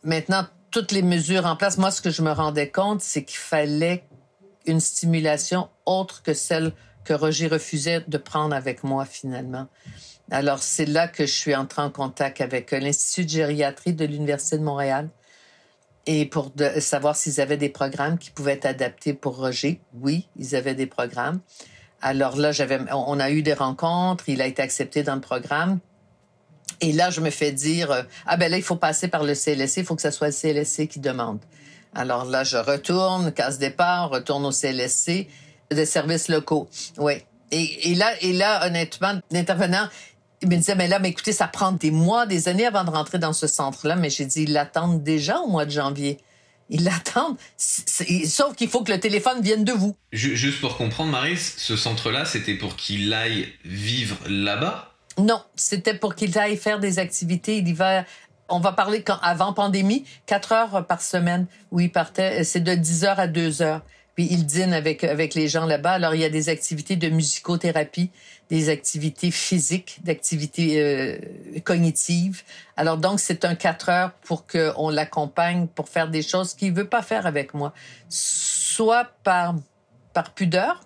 maintenant, 0.04 0.48
toutes 0.70 0.92
les 0.92 1.02
mesures 1.02 1.46
en 1.46 1.56
place, 1.56 1.78
moi, 1.78 1.92
ce 1.92 2.02
que 2.02 2.10
je 2.10 2.22
me 2.22 2.32
rendais 2.34 2.70
compte, 2.70 3.00
c'est 3.00 3.24
qu'il 3.24 3.40
fallait 3.40 4.04
une 4.66 4.82
stimulation 4.82 5.70
autre 5.86 6.24
que 6.24 6.34
celle 6.34 6.74
que 7.06 7.14
Roger 7.14 7.48
refusait 7.48 8.04
de 8.06 8.18
prendre 8.18 8.54
avec 8.54 8.84
moi, 8.84 9.06
finalement. 9.06 9.70
Alors, 10.30 10.62
c'est 10.62 10.86
là 10.86 11.08
que 11.08 11.26
je 11.26 11.32
suis 11.32 11.56
entrée 11.56 11.82
en 11.82 11.90
contact 11.90 12.42
avec 12.42 12.74
euh, 12.74 12.80
l'Institut 12.80 13.26
de 13.26 13.30
gériatrie 13.30 13.94
de 13.94 14.06
l'Université 14.06 14.58
de 14.58 14.64
Montréal 14.64 15.10
et 16.06 16.26
pour 16.26 16.54
savoir 16.80 17.16
s'ils 17.18 17.42
avaient 17.42 17.58
des 17.58 17.70
programmes 17.70 18.18
qui 18.18 18.32
pouvaient 18.32 18.54
être 18.54 18.66
adaptés 18.66 19.14
pour 19.14 19.38
Roger. 19.38 19.82
Oui, 19.94 20.28
ils 20.38 20.56
avaient 20.56 20.76
des 20.76 20.88
programmes. 20.88 21.42
Alors 22.02 22.38
là, 22.38 22.54
j'avais, 22.54 22.80
on 22.94 23.20
a 23.20 23.30
eu 23.30 23.42
des 23.42 23.54
rencontres, 23.54 24.30
il 24.30 24.42
a 24.42 24.48
été 24.48 24.62
accepté 24.62 25.04
dans 25.04 25.16
le 25.16 25.22
programme. 25.22 25.80
Et 26.80 26.94
là, 26.94 27.10
je 27.10 27.22
me 27.22 27.30
fais 27.30 27.52
dire, 27.52 27.92
euh, 27.92 28.04
ah 28.26 28.38
ben 28.38 28.50
là, 28.50 28.58
il 28.58 28.64
faut 28.64 28.76
passer 28.76 29.08
par 29.08 29.24
le 29.24 29.34
CLSC, 29.34 29.78
il 29.78 29.86
faut 29.86 29.96
que 29.96 30.02
ce 30.02 30.12
soit 30.12 30.28
le 30.28 30.34
CLSC 30.34 30.88
qui 30.88 31.00
demande. 31.00 31.40
Alors 31.94 32.26
là, 32.26 32.44
je 32.44 32.58
retourne, 32.58 33.32
casse 33.32 33.58
départ, 33.58 34.10
retourne 34.10 34.46
au 34.46 34.52
CLSC 34.52 35.28
des 35.72 35.86
services 35.86 36.30
locaux. 36.30 36.70
Oui. 36.98 37.14
Et, 37.52 37.96
là, 37.96 38.12
et 38.22 38.34
là, 38.34 38.68
honnêtement, 38.68 39.20
l'intervenant, 39.32 39.88
il 40.42 40.50
me 40.50 40.56
disait, 40.56 40.76
mais 40.76 40.88
là, 40.88 41.00
mais 41.00 41.10
écoutez, 41.10 41.32
ça 41.34 41.48
prend 41.48 41.72
des 41.72 41.92
mois, 41.92 42.26
des 42.26 42.48
années 42.48 42.66
avant 42.66 42.84
de 42.84 42.92
rentrer 42.92 43.18
dans 43.18 43.34
ce 43.34 43.48
centre-là. 43.48 43.96
Mais 43.96 44.10
j'ai 44.10 44.26
dit, 44.26 44.44
ils 44.44 44.54
l'attendent 44.54 45.04
déjà 45.04 45.40
au 45.40 45.48
mois 45.48 45.66
de 45.66 45.72
janvier. 45.72 46.20
Ils 46.70 46.84
l'attendent. 46.84 47.38
Sauf 47.58 48.56
qu'il 48.56 48.70
faut 48.70 48.84
que 48.84 48.92
le 48.92 49.00
téléphone 49.00 49.42
vienne 49.42 49.64
de 49.64 49.72
vous. 49.72 49.96
Juste 50.12 50.60
pour 50.62 50.78
comprendre, 50.78 51.12
Marie, 51.12 51.38
ce 51.38 51.76
centre-là, 51.78 52.26
c'était 52.26 52.56
pour 52.56 52.76
qu'il 52.76 53.14
aille 53.14 53.48
vivre 53.64 54.18
là-bas? 54.28 54.94
Non, 55.18 55.42
c'était 55.56 55.96
pour 55.96 56.14
qu'il 56.14 56.38
aille 56.38 56.58
faire 56.58 56.80
des 56.80 57.00
activités 57.00 57.62
l'hiver. 57.62 58.06
On 58.50 58.60
va 58.60 58.74
parler 58.74 59.02
quand, 59.02 59.18
avant 59.22 59.54
pandémie, 59.54 60.06
quatre 60.26 60.52
heures 60.52 60.86
par 60.86 61.02
semaine 61.02 61.48
où 61.72 61.80
il 61.80 61.92
partait. 61.92 62.44
C'est 62.44 62.60
de 62.60 62.76
10 62.76 63.06
heures 63.06 63.20
à 63.20 63.28
2 63.28 63.62
heures. 63.62 63.82
Puis 64.16 64.28
il 64.30 64.46
dîne 64.46 64.74
avec, 64.74 65.04
avec 65.04 65.36
les 65.36 65.48
gens 65.48 65.66
là-bas. 65.66 65.94
Alors, 65.94 66.16
il 66.16 66.22
y 66.22 66.26
a 66.26 66.30
des 66.30 66.50
activités 66.50 66.96
de 66.96 67.10
musicothérapie 67.10 68.10
des 68.50 68.70
activités 68.70 69.32
physiques, 69.32 70.00
d'activités 70.04 70.82
euh, 70.82 71.18
cognitives. 71.64 72.44
Alors 72.78 72.98
donc 72.98 73.20
c'est 73.20 73.44
un 73.46 73.56
quatre 73.56 73.90
heures 73.90 74.14
pour 74.24 74.48
qu'on 74.48 74.90
l'accompagne 74.90 75.68
pour 75.68 75.90
faire 75.90 76.10
des 76.10 76.22
choses 76.22 76.54
qu'il 76.54 76.74
veut 76.74 76.88
pas 76.88 77.02
faire 77.02 77.26
avec 77.26 77.54
moi, 77.54 77.74
soit 78.10 79.12
par 79.24 79.56
par 80.14 80.34
pudeur 80.34 80.82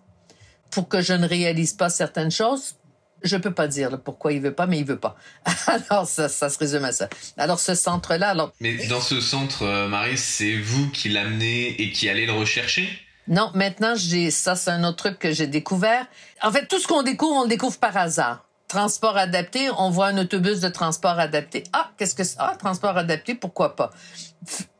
pour 0.71 0.87
que 0.87 1.01
je 1.01 1.13
ne 1.13 1.27
réalise 1.27 1.73
pas 1.73 1.89
certaines 1.89 2.31
choses. 2.31 2.75
Je 3.23 3.37
peux 3.37 3.53
pas 3.53 3.67
dire 3.67 4.01
pourquoi 4.03 4.33
il 4.33 4.41
veut 4.41 4.53
pas, 4.53 4.65
mais 4.65 4.79
il 4.79 4.85
veut 4.85 4.99
pas. 4.99 5.15
Alors 5.89 6.07
ça, 6.07 6.27
ça 6.27 6.49
se 6.49 6.57
résume 6.57 6.85
à 6.85 6.91
ça. 6.91 7.07
Alors 7.37 7.59
ce 7.59 7.75
centre-là, 7.75 8.29
alors. 8.29 8.51
Mais 8.59 8.87
dans 8.87 9.01
ce 9.01 9.21
centre, 9.21 9.63
euh, 9.63 9.87
Marie, 9.87 10.17
c'est 10.17 10.57
vous 10.57 10.89
qui 10.89 11.09
l'amenez 11.09 11.79
et 11.79 11.91
qui 11.91 12.09
allez 12.09 12.25
le 12.25 12.33
rechercher? 12.33 12.89
Non, 13.27 13.51
maintenant, 13.53 13.93
j'ai 13.95 14.31
ça, 14.31 14.55
c'est 14.55 14.71
un 14.71 14.83
autre 14.83 14.97
truc 14.97 15.19
que 15.19 15.31
j'ai 15.31 15.47
découvert. 15.47 16.05
En 16.41 16.51
fait, 16.51 16.67
tout 16.67 16.79
ce 16.79 16.87
qu'on 16.87 17.03
découvre, 17.03 17.35
on 17.35 17.43
le 17.43 17.49
découvre 17.49 17.77
par 17.77 17.95
hasard. 17.95 18.45
Transport 18.67 19.17
adapté, 19.17 19.69
on 19.77 19.89
voit 19.89 20.07
un 20.07 20.17
autobus 20.17 20.61
de 20.61 20.69
transport 20.69 21.19
adapté. 21.19 21.65
Ah, 21.73 21.91
qu'est-ce 21.97 22.15
que 22.15 22.23
c'est? 22.23 22.37
Ah, 22.39 22.55
transport 22.57 22.97
adapté, 22.97 23.35
pourquoi 23.35 23.75
pas? 23.75 23.91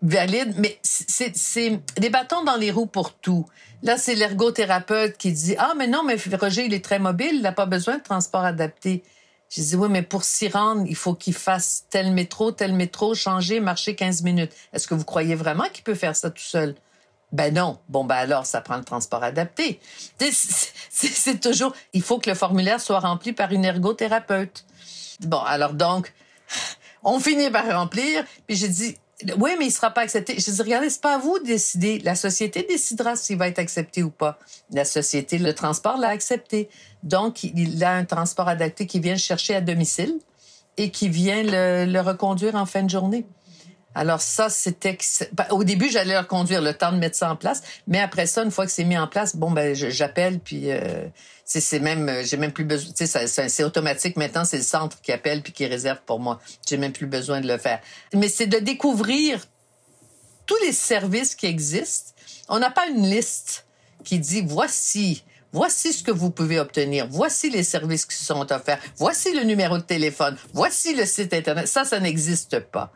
Valide, 0.01 0.55
mais 0.57 0.79
c'est, 0.81 1.81
des 1.98 2.10
bâtons 2.10 2.43
dans 2.43 2.55
les 2.55 2.71
roues 2.71 2.86
pour 2.86 3.13
tout. 3.13 3.45
Là, 3.83 3.98
c'est 3.98 4.15
l'ergothérapeute 4.15 5.17
qui 5.17 5.33
dit, 5.33 5.55
ah, 5.57 5.74
mais 5.77 5.88
non, 5.88 6.03
mais 6.03 6.15
Roger, 6.39 6.65
il 6.65 6.74
est 6.74 6.83
très 6.83 7.00
mobile, 7.00 7.31
il 7.33 7.41
n'a 7.41 7.51
pas 7.51 7.65
besoin 7.65 7.98
de 7.98 8.03
transport 8.03 8.45
adapté. 8.45 9.03
Je 9.50 9.62
dis, 9.62 9.75
oui, 9.75 9.89
mais 9.89 10.03
pour 10.03 10.24
s'y 10.24 10.48
rendre, 10.48 10.86
il 10.88 10.95
faut 10.95 11.13
qu'il 11.13 11.33
fasse 11.33 11.86
tel 11.89 12.12
métro, 12.13 12.53
tel 12.53 12.74
métro, 12.74 13.13
changer, 13.13 13.60
marcher 13.60 13.95
15 13.95 14.24
minutes. 14.24 14.53
Est-ce 14.71 14.88
que 14.88 14.93
vous 14.93 15.03
croyez 15.03 15.36
vraiment 15.36 15.65
qu'il 15.71 15.83
peut 15.83 15.95
faire 15.95 16.15
ça 16.15 16.31
tout 16.31 16.41
seul? 16.41 16.75
Ben 17.32 17.54
non. 17.54 17.80
Bon, 17.88 18.04
ben 18.04 18.16
alors, 18.16 18.46
ça 18.46 18.62
prend 18.62 18.78
le 18.78 18.84
transport 18.84 19.24
adapté. 19.24 19.80
C'est 20.90 21.40
toujours, 21.40 21.74
il 21.94 22.02
faut 22.02 22.20
que 22.20 22.30
le 22.30 22.36
formulaire 22.36 22.82
soit 22.82 23.00
rempli 23.00 23.34
par 23.34 23.52
une 23.52 23.66
ergothérapeute. 23.66 24.66
Bon, 25.22 25.40
alors 25.40 25.74
donc, 25.74 26.14
on 27.04 27.20
finit 27.20 27.50
par 27.50 27.66
remplir, 27.68 28.26
puis 28.48 28.56
j'ai 28.56 28.68
dit, 28.68 28.98
oui, 29.38 29.52
mais 29.60 29.68
il 29.68 29.72
sera 29.72 29.92
pas 29.92 30.02
accepté. 30.02 30.34
Je 30.40 30.52
dis, 30.52 30.62
regardez, 30.62 30.90
c'est 30.90 31.02
pas 31.02 31.16
à 31.16 31.18
vous 31.20 31.38
de 31.40 31.46
décider. 31.46 32.00
La 32.00 32.16
société 32.16 32.64
décidera 32.68 33.16
s'il 33.16 33.38
va 33.38 33.48
être 33.48 33.60
accepté 33.60 34.02
ou 34.04 34.10
pas. 34.10 34.40
La 34.72 34.84
société, 34.84 35.38
le 35.38 35.54
transport 35.54 35.98
l'a 35.98 36.10
accepté. 36.10 36.70
Donc, 37.04 37.44
il 37.44 37.84
a 37.84 37.94
un 37.94 38.06
transport 38.06 38.48
adapté 38.48 38.88
qui 38.88 39.00
vient 39.00 39.14
le 39.14 39.20
chercher 39.20 39.56
à 39.56 39.62
domicile 39.62 40.18
et 40.78 40.90
qui 40.90 41.08
vient 41.08 41.44
le 41.44 42.00
reconduire 42.00 42.56
en 42.56 42.66
fin 42.66 42.82
de 42.82 42.90
journée. 42.90 43.26
Alors 43.93 44.21
ça, 44.21 44.50
c'était 44.50 44.98
ben, 45.33 45.45
au 45.50 45.63
début, 45.63 45.89
j'allais 45.89 46.13
leur 46.13 46.27
conduire 46.27 46.62
le 46.62 46.74
temps 46.74 46.91
de 46.91 46.98
mettre 46.98 47.17
ça 47.17 47.29
en 47.29 47.36
place, 47.36 47.62
mais 47.88 48.00
après 48.00 48.25
ça, 48.25 48.43
une 48.43 48.51
fois 48.51 48.65
que 48.65 48.71
c'est 48.71 48.86
mis 48.86 48.98
en 48.98 49.07
place, 49.07 49.36
bon 49.36 49.51
ben 49.51 49.75
j'appelle 49.75 50.39
puis 50.39 50.71
euh, 50.71 51.07
c'est 51.43 51.79
même 51.79 52.07
euh, 52.07 52.24
j'ai 52.24 52.38
même 52.38 52.53
plus 52.53 52.63
besoin, 52.63 52.93
c'est 52.95 53.63
automatique 53.63 54.15
maintenant, 54.15 54.45
c'est 54.45 54.57
le 54.57 54.63
centre 54.63 55.01
qui 55.01 55.12
appelle 55.12 55.41
puis 55.41 55.51
qui 55.51 55.65
réserve 55.65 56.00
pour 56.05 56.19
moi. 56.19 56.39
J'ai 56.67 56.77
même 56.77 56.93
plus 56.93 57.07
besoin 57.07 57.41
de 57.41 57.48
le 57.48 57.57
faire. 57.57 57.81
Mais 58.13 58.29
c'est 58.29 58.48
de 58.48 58.60
découvrir 58.60 59.41
tous 60.45 60.57
les 60.63 60.71
services 60.71 61.36
qui 61.36 61.48
existent. 61.48 62.12
On 62.48 62.60
n'a 62.60 62.71
pas 62.71 62.88
une 62.88 63.05
liste 63.10 63.65
qui 64.05 64.19
dit 64.19 64.41
voici, 64.45 65.24
voici 65.51 65.91
ce 65.91 66.01
que 66.03 66.12
vous 66.12 66.31
pouvez 66.31 66.60
obtenir, 66.60 67.07
voici 67.10 67.50
les 67.50 67.63
services 67.63 68.05
qui 68.05 68.15
sont 68.15 68.51
offerts, 68.51 68.79
voici 68.98 69.33
le 69.33 69.43
numéro 69.43 69.77
de 69.77 69.83
téléphone, 69.83 70.38
voici 70.53 70.95
le 70.95 71.05
site 71.05 71.33
Internet. 71.33 71.67
Ça, 71.67 71.83
ça 71.83 72.00
n'existe 72.00 72.60
pas. 72.60 72.91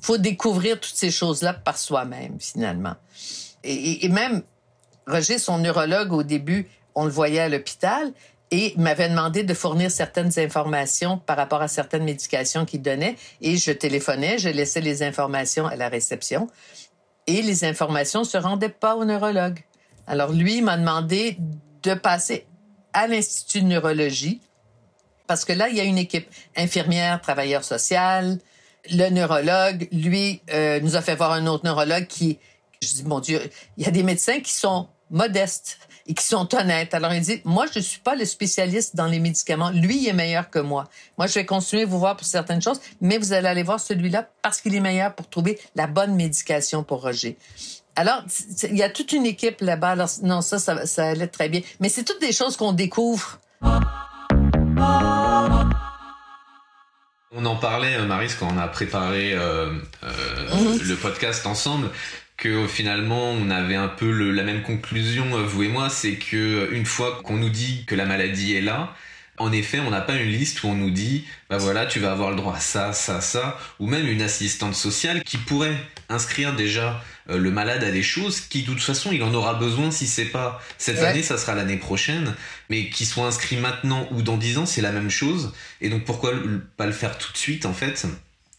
Faut 0.00 0.18
découvrir 0.18 0.80
toutes 0.80 0.94
ces 0.94 1.10
choses-là 1.10 1.54
par 1.54 1.78
soi-même, 1.78 2.38
finalement. 2.40 2.94
Et, 3.62 4.08
même, 4.08 4.42
Roger, 5.06 5.38
son 5.38 5.58
neurologue, 5.58 6.12
au 6.12 6.22
début, 6.22 6.68
on 6.94 7.04
le 7.04 7.10
voyait 7.10 7.40
à 7.40 7.48
l'hôpital, 7.48 8.12
et 8.50 8.74
m'avait 8.76 9.08
demandé 9.08 9.44
de 9.44 9.54
fournir 9.54 9.90
certaines 9.90 10.38
informations 10.38 11.18
par 11.18 11.36
rapport 11.36 11.62
à 11.62 11.68
certaines 11.68 12.02
médications 12.02 12.64
qu'il 12.64 12.82
donnait. 12.82 13.16
Et 13.40 13.56
je 13.56 13.70
téléphonais, 13.70 14.38
je 14.38 14.48
laissais 14.48 14.80
les 14.80 15.04
informations 15.04 15.66
à 15.66 15.76
la 15.76 15.88
réception. 15.88 16.48
Et 17.28 17.42
les 17.42 17.64
informations 17.64 18.24
se 18.24 18.36
rendaient 18.36 18.68
pas 18.68 18.96
au 18.96 19.04
neurologue. 19.04 19.60
Alors 20.08 20.32
lui 20.32 20.62
m'a 20.62 20.76
demandé 20.76 21.36
de 21.84 21.94
passer 21.94 22.44
à 22.92 23.06
l'Institut 23.06 23.62
de 23.62 23.68
neurologie 23.68 24.40
parce 25.30 25.44
que 25.44 25.52
là, 25.52 25.68
il 25.68 25.76
y 25.76 25.80
a 25.80 25.84
une 25.84 25.96
équipe 25.96 26.28
infirmière, 26.56 27.20
travailleur 27.20 27.62
social, 27.62 28.40
le 28.90 29.10
neurologue, 29.10 29.88
lui, 29.92 30.42
euh, 30.52 30.80
nous 30.80 30.96
a 30.96 31.02
fait 31.02 31.14
voir 31.14 31.32
un 31.32 31.46
autre 31.46 31.64
neurologue 31.64 32.06
qui, 32.06 32.38
je 32.82 32.88
dis, 32.88 33.04
mon 33.04 33.20
Dieu, 33.20 33.40
il 33.76 33.84
y 33.84 33.88
a 33.88 33.90
des 33.90 34.02
médecins 34.02 34.40
qui 34.40 34.52
sont 34.52 34.88
modestes 35.10 35.78
et 36.06 36.14
qui 36.14 36.24
sont 36.24 36.48
honnêtes. 36.54 36.94
Alors, 36.94 37.12
il 37.12 37.20
dit, 37.20 37.40
moi, 37.44 37.66
je 37.72 37.78
ne 37.78 37.84
suis 37.84 38.00
pas 38.00 38.14
le 38.14 38.24
spécialiste 38.24 38.96
dans 38.96 39.06
les 39.06 39.20
médicaments. 39.20 39.70
Lui, 39.70 40.02
il 40.02 40.08
est 40.08 40.12
meilleur 40.12 40.50
que 40.50 40.58
moi. 40.58 40.88
Moi, 41.18 41.26
je 41.26 41.34
vais 41.34 41.46
continuer 41.46 41.82
à 41.82 41.86
vous 41.86 41.98
voir 41.98 42.16
pour 42.16 42.26
certaines 42.26 42.62
choses, 42.62 42.80
mais 43.00 43.18
vous 43.18 43.32
allez 43.32 43.48
aller 43.48 43.62
voir 43.62 43.80
celui-là 43.80 44.28
parce 44.42 44.60
qu'il 44.60 44.74
est 44.74 44.80
meilleur 44.80 45.14
pour 45.14 45.28
trouver 45.28 45.58
la 45.76 45.86
bonne 45.86 46.14
médication 46.14 46.82
pour 46.82 47.02
Roger. 47.02 47.36
Alors, 47.96 48.22
il 48.62 48.76
y 48.76 48.82
a 48.82 48.88
toute 48.88 49.12
une 49.12 49.26
équipe 49.26 49.60
là-bas. 49.60 49.90
Alors, 49.90 50.08
non, 50.22 50.40
ça, 50.40 50.58
ça, 50.58 50.86
ça 50.86 51.08
allait 51.08 51.26
très 51.26 51.48
bien. 51.48 51.60
Mais 51.80 51.88
c'est 51.88 52.04
toutes 52.04 52.20
des 52.20 52.32
choses 52.32 52.56
qu'on 52.56 52.72
découvre. 52.72 53.40
On 57.32 57.46
en 57.46 57.54
parlait, 57.54 57.94
euh, 57.94 58.06
Maris, 58.06 58.34
quand 58.38 58.48
on 58.52 58.58
a 58.58 58.66
préparé 58.66 59.34
euh, 59.34 59.70
euh, 60.02 60.54
mhm. 60.54 60.80
le 60.82 60.96
podcast 60.96 61.46
ensemble 61.46 61.88
que 62.36 62.66
finalement 62.66 63.30
on 63.30 63.50
avait 63.50 63.76
un 63.76 63.86
peu 63.86 64.10
la 64.32 64.42
même 64.42 64.62
conclusion 64.62 65.24
vous 65.44 65.62
et 65.62 65.68
moi, 65.68 65.90
c'est 65.90 66.16
que 66.16 66.70
une 66.72 66.86
fois 66.86 67.20
qu'on 67.22 67.36
nous 67.36 67.50
dit 67.50 67.84
que 67.86 67.94
la 67.94 68.06
maladie 68.06 68.56
est 68.56 68.62
là, 68.62 68.94
en 69.40 69.52
effet, 69.52 69.80
on 69.80 69.88
n'a 69.88 70.02
pas 70.02 70.16
une 70.16 70.28
liste 70.28 70.62
où 70.62 70.68
on 70.68 70.74
nous 70.74 70.90
dit, 70.90 71.24
bah 71.48 71.56
voilà, 71.56 71.86
tu 71.86 71.98
vas 71.98 72.12
avoir 72.12 72.28
le 72.28 72.36
droit 72.36 72.56
à 72.56 72.60
ça, 72.60 72.92
ça, 72.92 73.22
ça, 73.22 73.58
ou 73.78 73.86
même 73.86 74.06
une 74.06 74.20
assistante 74.20 74.74
sociale 74.74 75.24
qui 75.24 75.38
pourrait 75.38 75.74
inscrire 76.10 76.54
déjà 76.54 77.02
euh, 77.30 77.38
le 77.38 77.50
malade 77.50 77.82
à 77.82 77.90
des 77.90 78.02
choses 78.02 78.42
qui, 78.42 78.62
de 78.62 78.66
toute 78.66 78.82
façon, 78.82 79.12
il 79.12 79.22
en 79.22 79.32
aura 79.32 79.54
besoin 79.54 79.90
si 79.90 80.06
c'est 80.06 80.26
pas 80.26 80.60
cette 80.76 80.98
année, 80.98 81.22
ça 81.22 81.38
sera 81.38 81.54
l'année 81.54 81.78
prochaine, 81.78 82.34
mais 82.68 82.90
qui 82.90 83.06
soit 83.06 83.26
inscrit 83.26 83.56
maintenant 83.56 84.06
ou 84.10 84.20
dans 84.20 84.36
dix 84.36 84.58
ans, 84.58 84.66
c'est 84.66 84.82
la 84.82 84.92
même 84.92 85.10
chose. 85.10 85.54
Et 85.80 85.88
donc 85.88 86.04
pourquoi 86.04 86.32
pas 86.76 86.84
le 86.84 86.92
faire 86.92 87.16
tout 87.16 87.32
de 87.32 87.38
suite, 87.38 87.64
en 87.64 87.72
fait? 87.72 88.06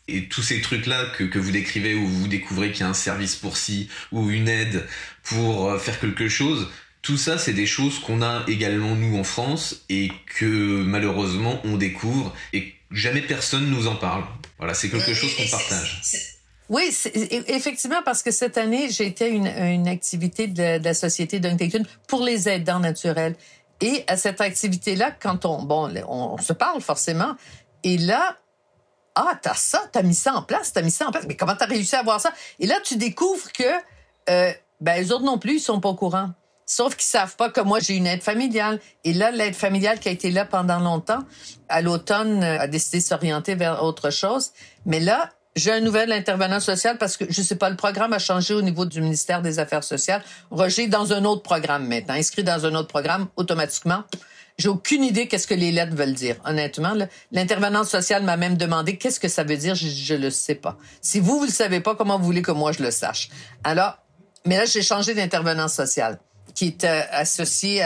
Et 0.08 0.26
tous 0.30 0.42
ces 0.42 0.62
trucs-là 0.62 1.06
que, 1.16 1.26
que, 1.26 1.38
vous 1.38 1.52
décrivez 1.52 1.94
où 1.94 2.08
vous 2.08 2.28
découvrez 2.28 2.72
qu'il 2.72 2.82
y 2.82 2.84
a 2.84 2.90
un 2.90 2.96
service 2.96 3.36
pour 3.36 3.56
ci 3.56 3.88
ou 4.12 4.32
une 4.32 4.48
aide 4.48 4.88
pour 5.22 5.70
euh, 5.70 5.78
faire 5.78 6.00
quelque 6.00 6.28
chose, 6.28 6.70
tout 7.02 7.18
ça, 7.18 7.38
c'est 7.38 7.54
des 7.54 7.66
choses 7.66 8.00
qu'on 8.00 8.22
a 8.22 8.44
également 8.48 8.96
nous 8.96 9.18
en 9.18 9.24
France 9.24 9.84
et 9.90 10.12
que 10.38 10.84
malheureusement 10.84 11.60
on 11.64 11.78
découvre 11.78 12.34
et 12.54 12.74
jamais 12.92 13.22
personne 13.22 13.70
nous 13.70 13.88
en 13.88 13.96
parle. 13.96 14.24
Voilà, 14.58 14.74
c'est 14.74 14.90
quelque 14.90 15.14
chose 15.14 15.36
qu'on 15.36 15.50
partage. 15.50 16.04
Oui, 16.70 16.96
effectivement, 17.48 18.02
parce 18.06 18.24
que 18.24 18.32
cette 18.32 18.58
année, 18.58 18.90
j'ai 18.90 19.06
été 19.06 19.28
une, 19.30 19.48
une 19.48 19.90
activité 19.90 20.48
de, 20.48 20.82
la 20.82 20.94
Société 20.94 21.40
Duntington 21.40 21.84
pour 22.08 22.24
les 22.24 22.48
aidants 22.48 22.80
naturels. 22.80 23.36
Et 23.82 24.04
à 24.08 24.16
cette 24.16 24.40
activité-là, 24.40 25.12
quand 25.12 25.46
on, 25.46 25.64
bon, 25.64 25.92
on, 26.08 26.38
se 26.38 26.54
parle 26.54 26.80
forcément, 26.82 27.36
et 27.84 27.98
là, 27.98 28.38
ah, 29.16 29.38
t'as 29.42 29.56
ça, 29.56 29.84
t'as 29.92 30.04
mis 30.04 30.14
ça 30.14 30.34
en 30.34 30.44
place, 30.44 30.72
t'as 30.72 30.82
mis 30.82 30.92
ça 30.92 31.08
en 31.08 31.12
place, 31.12 31.26
mais 31.28 31.36
comment 31.36 31.56
t'as 31.56 31.66
réussi 31.66 31.96
à 31.96 32.00
avoir 32.00 32.22
ça? 32.22 32.32
Et 32.60 32.68
là, 32.68 32.76
tu 32.86 32.96
découvres 32.96 33.52
que, 33.52 33.64
euh, 34.30 34.54
ben, 34.80 35.02
les 35.02 35.12
autres 35.12 35.26
non 35.26 35.40
plus, 35.40 35.56
ils 35.56 35.60
sont 35.60 35.82
pas 35.82 35.90
au 35.90 35.96
courant. 35.96 36.30
Sauf 36.72 36.96
qu'ils 36.96 37.04
savent 37.04 37.36
pas 37.36 37.50
que 37.50 37.60
moi, 37.60 37.80
j'ai 37.80 37.98
une 37.98 38.08
aide 38.08 38.24
familiale. 38.24 38.80
Et 39.04 39.12
là, 39.12 39.30
l'aide 39.30 39.56
familiale 39.56 40.00
qui 40.00 40.08
a 40.08 40.12
été 40.14 40.32
là 40.32 40.46
pendant 40.46 40.80
longtemps, 40.80 41.20
à 41.68 41.82
l'automne, 41.82 42.42
euh, 42.46 42.62
a 42.62 42.68
décidé 42.68 43.00
de 43.00 43.04
s'orienter 43.04 43.56
vers 43.56 43.84
autre 43.84 44.10
chose. 44.10 44.52
Mais 44.86 45.02
là, 45.02 45.32
j'ai 45.58 45.74
un 45.74 45.82
nouvel 45.82 46.14
intervenant 46.14 46.62
social 46.62 46.98
parce 46.98 47.18
que, 47.18 47.26
je 47.28 47.42
sais 47.42 47.58
pas, 47.58 47.70
le 47.70 47.76
programme 47.76 48.14
a 48.14 48.20
changé 48.20 48.54
au 48.54 48.62
niveau 48.62 48.86
du 48.86 49.02
ministère 49.02 49.42
des 49.42 49.60
Affaires 49.60 49.84
sociales. 49.84 50.24
Roger 50.50 50.88
dans 50.88 51.12
un 51.12 51.26
autre 51.26 51.42
programme 51.42 51.88
maintenant, 51.88 52.14
inscrit 52.14 52.46
dans 52.46 52.66
un 52.66 52.74
autre 52.74 52.88
programme 52.88 53.28
automatiquement. 53.36 54.04
J'ai 54.58 54.70
aucune 54.70 55.04
idée 55.04 55.28
qu'est-ce 55.28 55.48
que 55.48 55.54
les 55.54 55.74
lettres 55.74 55.98
veulent 55.98 56.14
dire, 56.14 56.38
honnêtement. 56.46 56.94
L'intervenant 57.34 57.84
social 57.84 58.24
m'a 58.24 58.38
même 58.38 58.56
demandé 58.56 58.98
qu'est-ce 58.98 59.20
que 59.20 59.28
ça 59.28 59.44
veut 59.44 59.58
dire, 59.58 59.76
je, 59.76 60.14
ne 60.14 60.20
le 60.20 60.30
sais 60.30 60.56
pas. 60.56 60.78
Si 61.02 61.20
vous, 61.20 61.40
vous 61.40 61.46
le 61.46 61.52
savez 61.52 61.82
pas, 61.82 61.96
comment 61.96 62.18
vous 62.18 62.24
voulez 62.24 62.42
que 62.42 62.54
moi 62.54 62.72
je 62.72 62.82
le 62.82 62.92
sache? 62.92 63.28
Alors, 63.66 63.98
mais 64.46 64.56
là, 64.56 64.64
j'ai 64.64 64.82
changé 64.82 65.14
d'intervenant 65.14 65.68
social 65.68 66.18
qui 66.54 66.68
est 66.68 66.84
euh, 66.84 67.02
associé 67.12 67.84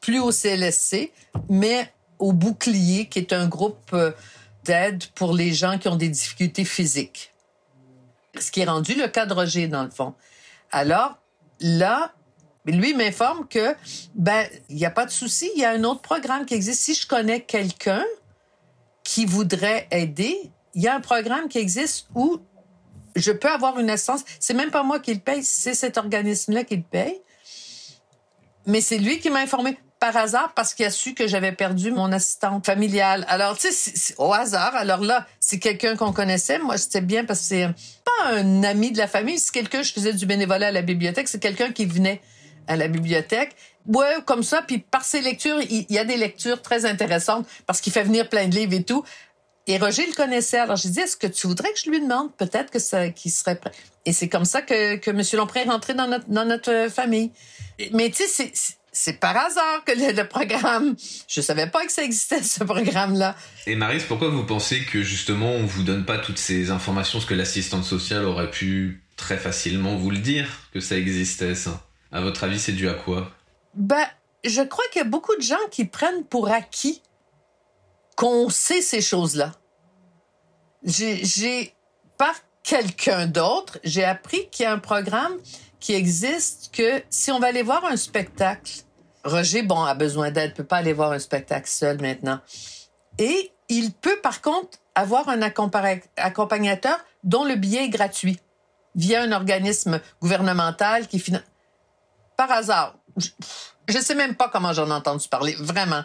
plus 0.00 0.20
au 0.20 0.30
CLSC, 0.30 1.12
mais 1.48 1.92
au 2.18 2.32
Bouclier, 2.32 3.06
qui 3.06 3.18
est 3.18 3.32
un 3.32 3.46
groupe 3.46 3.90
euh, 3.92 4.12
d'aide 4.64 5.04
pour 5.14 5.32
les 5.32 5.52
gens 5.52 5.78
qui 5.78 5.88
ont 5.88 5.96
des 5.96 6.08
difficultés 6.08 6.64
physiques. 6.64 7.32
Ce 8.38 8.50
qui 8.50 8.60
est 8.60 8.66
rendu 8.66 8.94
le 8.94 9.08
cas 9.08 9.26
de 9.26 9.32
Roger, 9.32 9.68
dans 9.68 9.84
le 9.84 9.90
fond. 9.90 10.14
Alors, 10.70 11.18
là, 11.60 12.12
lui 12.66 12.94
m'informe 12.94 13.46
que, 13.48 13.74
ben, 14.14 14.46
il 14.68 14.76
n'y 14.76 14.86
a 14.86 14.90
pas 14.90 15.06
de 15.06 15.10
souci, 15.10 15.50
il 15.54 15.60
y 15.60 15.64
a 15.64 15.70
un 15.70 15.84
autre 15.84 16.02
programme 16.02 16.44
qui 16.44 16.54
existe. 16.54 16.82
Si 16.82 16.94
je 16.94 17.06
connais 17.06 17.40
quelqu'un 17.40 18.04
qui 19.04 19.24
voudrait 19.24 19.86
aider, 19.90 20.50
il 20.74 20.82
y 20.82 20.88
a 20.88 20.94
un 20.94 21.00
programme 21.00 21.48
qui 21.48 21.58
existe 21.58 22.08
où 22.14 22.38
je 23.14 23.32
peux 23.32 23.48
avoir 23.48 23.78
une 23.78 23.88
assistance. 23.88 24.24
C'est 24.40 24.54
même 24.54 24.70
pas 24.70 24.82
moi 24.82 25.00
qui 25.00 25.14
le 25.14 25.20
paye, 25.20 25.42
c'est 25.42 25.74
cet 25.74 25.96
organisme-là 25.96 26.64
qui 26.64 26.76
le 26.76 26.82
paye. 26.82 27.20
Mais 28.66 28.80
c'est 28.80 28.98
lui 28.98 29.18
qui 29.20 29.30
m'a 29.30 29.40
informé 29.40 29.76
par 29.98 30.16
hasard 30.16 30.52
parce 30.54 30.74
qu'il 30.74 30.84
a 30.84 30.90
su 30.90 31.14
que 31.14 31.26
j'avais 31.26 31.52
perdu 31.52 31.90
mon 31.90 32.12
assistante 32.12 32.66
familiale. 32.66 33.24
Alors, 33.28 33.56
tu 33.56 33.72
sais, 33.72 34.14
au 34.18 34.32
hasard. 34.32 34.74
Alors 34.74 35.00
là, 35.00 35.26
c'est 35.40 35.58
quelqu'un 35.58 35.96
qu'on 35.96 36.12
connaissait. 36.12 36.58
Moi, 36.58 36.76
c'était 36.76 37.00
bien 37.00 37.24
parce 37.24 37.40
que 37.40 37.46
c'est 37.46 37.68
pas 38.04 38.30
un 38.32 38.62
ami 38.62 38.92
de 38.92 38.98
la 38.98 39.06
famille. 39.06 39.38
C'est 39.38 39.52
quelqu'un, 39.52 39.82
je 39.82 39.92
faisais 39.92 40.12
du 40.12 40.26
bénévolat 40.26 40.68
à 40.68 40.72
la 40.72 40.82
bibliothèque. 40.82 41.28
C'est 41.28 41.40
quelqu'un 41.40 41.72
qui 41.72 41.86
venait 41.86 42.20
à 42.68 42.76
la 42.76 42.88
bibliothèque. 42.88 43.56
Ouais, 43.86 44.16
comme 44.24 44.42
ça. 44.42 44.62
Puis 44.62 44.78
par 44.78 45.04
ses 45.04 45.20
lectures, 45.20 45.60
il, 45.70 45.86
y 45.88 45.98
a 45.98 46.04
des 46.04 46.16
lectures 46.16 46.60
très 46.60 46.84
intéressantes 46.84 47.46
parce 47.66 47.80
qu'il 47.80 47.92
fait 47.92 48.02
venir 48.02 48.28
plein 48.28 48.48
de 48.48 48.54
livres 48.54 48.74
et 48.74 48.82
tout. 48.82 49.04
Et 49.66 49.78
Roger 49.78 50.06
le 50.06 50.12
connaissait. 50.12 50.58
Alors 50.58 50.76
j'ai 50.76 50.90
dit, 50.90 51.00
est-ce 51.00 51.16
que 51.16 51.26
tu 51.26 51.46
voudrais 51.46 51.72
que 51.72 51.78
je 51.84 51.90
lui 51.90 52.00
demande? 52.00 52.34
Peut-être 52.36 52.70
que 52.70 52.78
ça, 52.78 53.08
qu'il 53.08 53.32
serait 53.32 53.56
prêt. 53.56 53.72
Et 54.04 54.12
c'est 54.12 54.28
comme 54.28 54.44
ça 54.44 54.62
que, 54.62 54.96
que 54.96 55.10
M. 55.10 55.22
Lompré 55.34 55.60
est 55.60 55.64
rentré 55.68 55.94
dans 55.94 56.06
notre, 56.06 56.28
dans 56.28 56.44
notre 56.44 56.88
famille. 56.88 57.32
Mais 57.92 58.10
tu 58.10 58.24
sais, 58.24 58.52
c'est 58.92 59.20
par 59.20 59.36
hasard 59.36 59.84
que 59.84 59.92
le, 59.92 60.26
programme, 60.26 60.96
je 61.28 61.40
savais 61.40 61.66
pas 61.66 61.84
que 61.84 61.92
ça 61.92 62.02
existait 62.02 62.42
ce 62.42 62.64
programme-là. 62.64 63.36
Et 63.66 63.76
Maris, 63.76 64.02
pourquoi 64.06 64.28
vous 64.28 64.44
pensez 64.44 64.84
que 64.84 65.02
justement 65.02 65.50
on 65.50 65.66
vous 65.66 65.82
donne 65.82 66.04
pas 66.04 66.18
toutes 66.18 66.38
ces 66.38 66.70
informations, 66.70 67.20
ce 67.20 67.26
que 67.26 67.34
l'assistante 67.34 67.84
sociale 67.84 68.24
aurait 68.24 68.50
pu 68.50 69.02
très 69.16 69.36
facilement 69.36 69.96
vous 69.96 70.10
le 70.10 70.18
dire 70.18 70.48
que 70.72 70.80
ça 70.80 70.96
existait 70.96 71.54
ça? 71.54 71.82
À 72.12 72.20
votre 72.20 72.44
avis, 72.44 72.58
c'est 72.58 72.72
dû 72.72 72.88
à 72.88 72.94
quoi? 72.94 73.30
Ben, 73.74 74.06
je 74.44 74.62
crois 74.62 74.84
qu'il 74.92 75.00
y 75.00 75.04
a 75.04 75.08
beaucoup 75.08 75.36
de 75.36 75.42
gens 75.42 75.56
qui 75.70 75.84
prennent 75.84 76.24
pour 76.24 76.48
acquis 76.50 77.02
qu'on 78.16 78.48
sait 78.48 78.82
ces 78.82 79.00
choses-là. 79.00 79.52
J'ai, 80.82 81.74
par 82.18 82.34
quelqu'un 82.62 83.26
d'autre, 83.26 83.78
j'ai 83.84 84.04
appris 84.04 84.48
qu'il 84.50 84.64
y 84.64 84.66
a 84.66 84.72
un 84.72 84.78
programme 84.78 85.34
qui 85.78 85.94
existe 85.94 86.74
que 86.74 87.02
si 87.10 87.30
on 87.30 87.38
va 87.38 87.48
aller 87.48 87.62
voir 87.62 87.84
un 87.84 87.96
spectacle, 87.96 88.72
Roger, 89.24 89.62
bon, 89.62 89.82
a 89.82 89.94
besoin 89.94 90.30
d'aide, 90.30 90.54
peut 90.54 90.64
pas 90.64 90.78
aller 90.78 90.92
voir 90.92 91.12
un 91.12 91.18
spectacle 91.18 91.68
seul 91.68 92.00
maintenant. 92.00 92.40
Et 93.18 93.52
il 93.68 93.92
peut, 93.92 94.20
par 94.22 94.40
contre, 94.40 94.78
avoir 94.94 95.28
un 95.28 95.42
accompagnateur 95.42 96.98
dont 97.24 97.44
le 97.44 97.56
billet 97.56 97.84
est 97.84 97.88
gratuit 97.88 98.38
via 98.94 99.22
un 99.22 99.32
organisme 99.32 100.00
gouvernemental 100.20 101.06
qui 101.08 101.18
finance. 101.18 101.42
Par 102.36 102.50
hasard. 102.50 102.94
Je 103.88 103.96
ne 103.98 104.02
sais 104.02 104.14
même 104.14 104.36
pas 104.36 104.48
comment 104.48 104.72
j'en 104.72 104.88
ai 104.88 104.92
entendu 104.92 105.28
parler, 105.28 105.56
vraiment. 105.58 106.04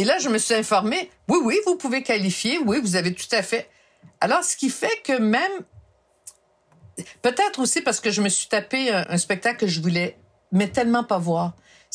Et 0.00 0.04
là, 0.04 0.16
je 0.16 0.30
me 0.30 0.38
suis 0.38 0.54
informée. 0.54 1.10
Oui, 1.28 1.40
oui, 1.44 1.58
vous 1.66 1.76
pouvez 1.76 2.02
qualifier. 2.02 2.58
Oui, 2.64 2.80
vous 2.80 2.96
avez 2.96 3.12
tout 3.12 3.28
à 3.32 3.42
fait. 3.42 3.68
Alors, 4.22 4.42
ce 4.42 4.56
qui 4.56 4.70
fait 4.70 5.02
que 5.04 5.12
même, 5.12 5.52
peut-être 7.20 7.58
aussi 7.58 7.82
parce 7.82 8.00
que 8.00 8.10
je 8.10 8.22
me 8.22 8.30
suis 8.30 8.48
tapé 8.48 8.90
un, 8.90 9.18
spectacle 9.18 9.58
que 9.58 9.66
je 9.66 9.78
voulais, 9.82 10.16
mais 10.52 10.68
tellement 10.68 11.04
pas 11.04 11.18
voir. 11.18 11.52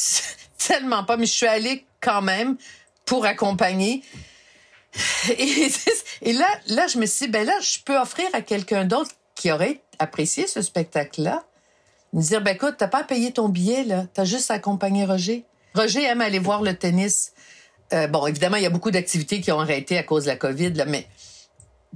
tellement 0.59 1.03
pas, 1.03 1.17
mais 1.17 1.25
je 1.25 1.31
suis 1.31 1.47
allée 1.47 1.83
quand 1.99 2.21
même 2.21 2.57
pour 3.05 3.25
accompagner. 3.25 4.03
Et, 6.21 6.33
là, 6.33 6.47
là, 6.67 6.85
je 6.85 6.99
me 6.99 7.07
suis 7.07 7.25
dit, 7.25 7.31
ben 7.31 7.43
là, 7.43 7.59
je 7.59 7.79
peux 7.83 7.97
offrir 7.97 8.27
à 8.33 8.41
quelqu'un 8.41 8.85
d'autre 8.85 9.15
qui 9.33 9.51
aurait 9.51 9.81
apprécié 9.97 10.45
ce 10.45 10.61
spectacle-là 10.61 11.43
Me 12.13 12.21
dire, 12.21 12.41
ben 12.41 12.53
écoute, 12.53 12.75
t'as 12.77 12.87
pas 12.87 12.99
à 12.99 13.03
payer 13.03 13.31
ton 13.31 13.49
billet, 13.49 13.83
là. 13.83 14.05
T'as 14.13 14.25
juste 14.25 14.51
à 14.51 14.53
accompagner 14.53 15.05
Roger. 15.05 15.43
Roger 15.73 16.03
aime 16.03 16.21
aller 16.21 16.37
voir 16.37 16.61
le 16.61 16.75
tennis. 16.75 17.33
Euh, 17.93 18.07
bon, 18.07 18.25
évidemment, 18.27 18.57
il 18.57 18.63
y 18.63 18.67
a 18.67 18.69
beaucoup 18.69 18.91
d'activités 18.91 19.41
qui 19.41 19.51
ont 19.51 19.59
arrêté 19.59 19.97
à 19.97 20.03
cause 20.03 20.23
de 20.23 20.29
la 20.29 20.35
COVID, 20.35 20.71
là, 20.73 20.85
mais 20.85 21.07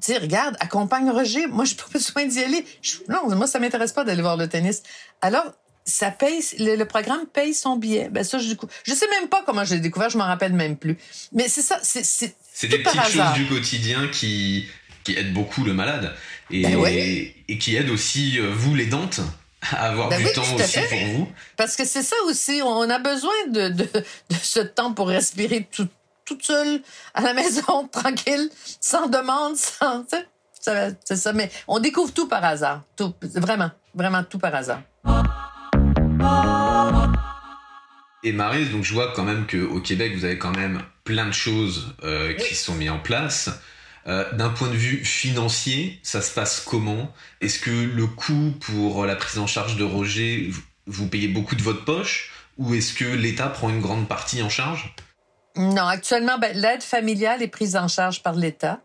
tu 0.02 0.14
sais, 0.14 0.18
regarde, 0.18 0.56
accompagne 0.60 1.10
Roger. 1.10 1.48
Moi, 1.48 1.66
j'ai 1.66 1.76
pas 1.76 1.88
besoin 1.94 2.26
d'y 2.26 2.44
aller. 2.44 2.66
non, 3.10 3.36
moi, 3.36 3.48
ça 3.48 3.60
m'intéresse 3.60 3.92
pas 3.92 4.04
d'aller 4.04 4.22
voir 4.22 4.38
le 4.38 4.48
tennis. 4.48 4.84
Alors, 5.22 5.46
ça 5.86 6.12
paye, 6.12 6.42
le, 6.60 6.84
programme 6.84 7.26
paye 7.26 7.54
son 7.54 7.76
billet. 7.76 8.10
Ben 8.12 8.24
ça, 8.24 8.38
je, 8.38 8.54
je 8.84 8.94
sais 8.94 9.08
même 9.20 9.28
pas 9.28 9.44
comment 9.46 9.66
je 9.66 9.74
l'ai 9.76 9.82
découvert, 9.82 10.10
je 10.10 10.18
m'en 10.18 10.26
rappelle 10.26 10.54
même 10.54 10.78
plus. 10.78 10.98
Mais 11.34 11.48
c'est 11.48 11.64
ça, 11.64 11.80
c'est 11.82 12.06
c'est 12.06 12.68
des 12.68 12.80
petites 12.80 13.02
choses 13.02 13.34
du 13.36 13.48
quotidien 13.48 14.08
qui 14.08 14.68
qui 15.04 15.16
aident 15.18 15.34
beaucoup 15.34 15.64
le 15.64 15.74
malade 15.74 16.14
et 16.52 16.64
ben 16.64 16.86
et 16.86 17.58
qui 17.58 17.76
aident 17.76 17.90
aussi 17.90 18.38
euh, 18.38 18.52
vous 18.54 18.76
les 18.76 18.86
dentes 18.86 19.22
avoir 19.72 20.10
ben 20.10 20.22
du 20.22 20.32
temps 20.34 20.42
aussi 20.42 20.80
pour 20.90 21.00
vous. 21.14 21.28
Parce 21.58 21.76
que 21.76 21.86
c'est 21.86 22.04
ça 22.04 22.16
aussi, 22.26 22.62
on 22.64 22.90
a 22.90 23.00
besoin 23.00 23.48
de, 23.48 23.70
de, 23.70 23.84
de 23.84 24.36
ce 24.42 24.60
temps 24.60 24.94
pour 24.94 25.10
respirer 25.10 25.68
tout, 25.72 25.88
toute 26.26 26.44
seule 26.44 26.82
à 27.14 27.22
la 27.22 27.34
maison, 27.42 27.88
tranquille, 27.88 28.50
sans 28.80 29.08
demande, 29.08 29.56
sans. 29.58 30.06
C'est 30.62 31.16
ça, 31.16 31.34
mais 31.34 31.50
on 31.68 31.80
découvre 31.80 32.14
tout 32.14 32.28
par 32.28 32.44
hasard. 32.44 32.84
Tout, 32.96 33.14
vraiment, 33.22 33.72
vraiment 33.96 34.24
tout 34.24 34.40
par 34.40 34.54
hasard. 34.54 34.82
Et 38.24 38.34
Marise, 38.34 38.70
donc 38.72 38.84
je 38.84 38.94
vois 38.94 39.14
quand 39.16 39.24
même 39.24 39.48
qu'au 39.48 39.80
Québec, 39.80 40.14
vous 40.16 40.26
avez 40.26 40.38
quand 40.38 40.56
même 40.56 40.82
plein 41.06 41.26
de 41.26 41.32
choses 41.32 41.96
euh, 42.04 42.34
qui 42.34 42.56
sont 42.56 42.76
mises 42.76 42.90
en 42.90 43.00
place. 43.00 43.50
Euh, 44.08 44.32
d'un 44.34 44.50
point 44.50 44.70
de 44.70 44.76
vue 44.76 45.04
financier, 45.04 46.00
ça 46.04 46.22
se 46.22 46.34
passe 46.34 46.62
comment? 46.62 47.12
Est-ce 47.42 47.60
que 47.60 47.70
le 47.70 48.08
coût 48.08 48.54
pour 48.60 49.06
la 49.06 49.16
prise 49.16 49.40
en 49.40 49.48
charge 49.48 49.76
de 49.76 49.84
Roger, 49.84 50.52
vous 50.86 51.08
payez 51.08 51.28
beaucoup 51.28 51.56
de 51.56 51.62
votre 51.62 51.86
poche? 51.86 52.32
Ou 52.58 52.74
est-ce 52.74 52.94
que 52.94 53.06
l'État 53.06 53.48
prend 53.48 53.70
une 53.70 53.82
grande 53.82 54.08
partie 54.08 54.42
en 54.42 54.50
charge? 54.50 54.94
Non, 55.56 55.86
actuellement, 55.86 56.38
ben, 56.38 56.56
l'aide 56.56 56.84
familiale 56.84 57.42
est 57.42 57.48
prise 57.48 57.76
en 57.76 57.88
charge 57.88 58.24
par 58.24 58.36
l'État. 58.36 58.80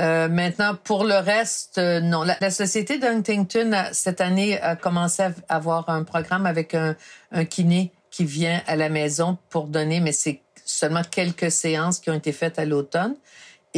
Euh, 0.00 0.28
maintenant, 0.28 0.76
pour 0.76 1.04
le 1.04 1.16
reste, 1.16 1.78
euh, 1.78 2.00
non. 2.00 2.22
La, 2.22 2.50
société 2.50 2.98
d'Huntington, 2.98 3.88
cette 3.92 4.20
année, 4.20 4.60
a 4.60 4.76
commencé 4.76 5.22
à 5.22 5.32
avoir 5.48 5.88
un 5.88 6.04
programme 6.04 6.46
avec 6.46 6.74
un, 6.74 6.94
un 7.32 7.44
kiné 7.44 7.92
qui 8.10 8.24
vient 8.24 8.62
à 8.66 8.76
la 8.76 8.88
maison 8.88 9.38
pour 9.50 9.66
donner, 9.66 10.00
mais 10.00 10.12
c'est 10.12 10.40
seulement 10.64 11.02
quelques 11.02 11.50
séances 11.50 11.98
qui 11.98 12.10
ont 12.10 12.14
été 12.14 12.32
faites 12.32 12.58
à 12.58 12.64
l'automne. 12.64 13.16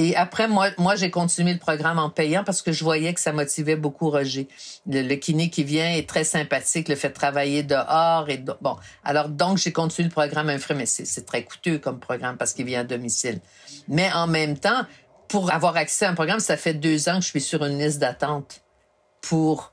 Et 0.02 0.16
après, 0.16 0.48
moi, 0.48 0.70
moi 0.78 0.96
j'ai 0.96 1.10
continué 1.10 1.52
le 1.52 1.58
programme 1.58 1.98
en 1.98 2.08
payant 2.08 2.42
parce 2.42 2.62
que 2.62 2.72
je 2.72 2.82
voyais 2.84 3.12
que 3.12 3.20
ça 3.20 3.34
motivait 3.34 3.76
beaucoup 3.76 4.08
Roger. 4.08 4.48
Le, 4.86 5.14
kiné 5.16 5.50
qui 5.50 5.62
vient 5.62 5.94
est 5.94 6.08
très 6.08 6.24
sympathique, 6.24 6.88
le 6.88 6.94
fait 6.96 7.10
travailler 7.10 7.62
dehors. 7.62 8.30
et 8.30 8.42
Bon, 8.62 8.76
alors 9.04 9.28
donc, 9.28 9.58
j'ai 9.58 9.72
continué 9.72 10.08
le 10.08 10.12
programme 10.12 10.48
un 10.48 10.58
frais, 10.58 10.74
mais 10.74 10.86
c'est 10.86 11.26
très 11.26 11.44
coûteux 11.44 11.76
comme 11.76 12.00
programme 12.00 12.38
parce 12.38 12.54
qu'il 12.54 12.64
vient 12.64 12.80
à 12.80 12.84
domicile. 12.84 13.40
Mais 13.88 14.10
en 14.10 14.26
même 14.26 14.56
temps, 14.58 14.86
pour 15.28 15.52
avoir 15.52 15.76
accès 15.76 16.06
à 16.06 16.10
un 16.10 16.14
programme, 16.14 16.40
ça 16.40 16.56
fait 16.56 16.72
deux 16.72 17.10
ans 17.10 17.16
que 17.16 17.24
je 17.24 17.28
suis 17.28 17.42
sur 17.42 17.62
une 17.62 17.78
liste 17.78 17.98
d'attente 17.98 18.62
pour 19.20 19.70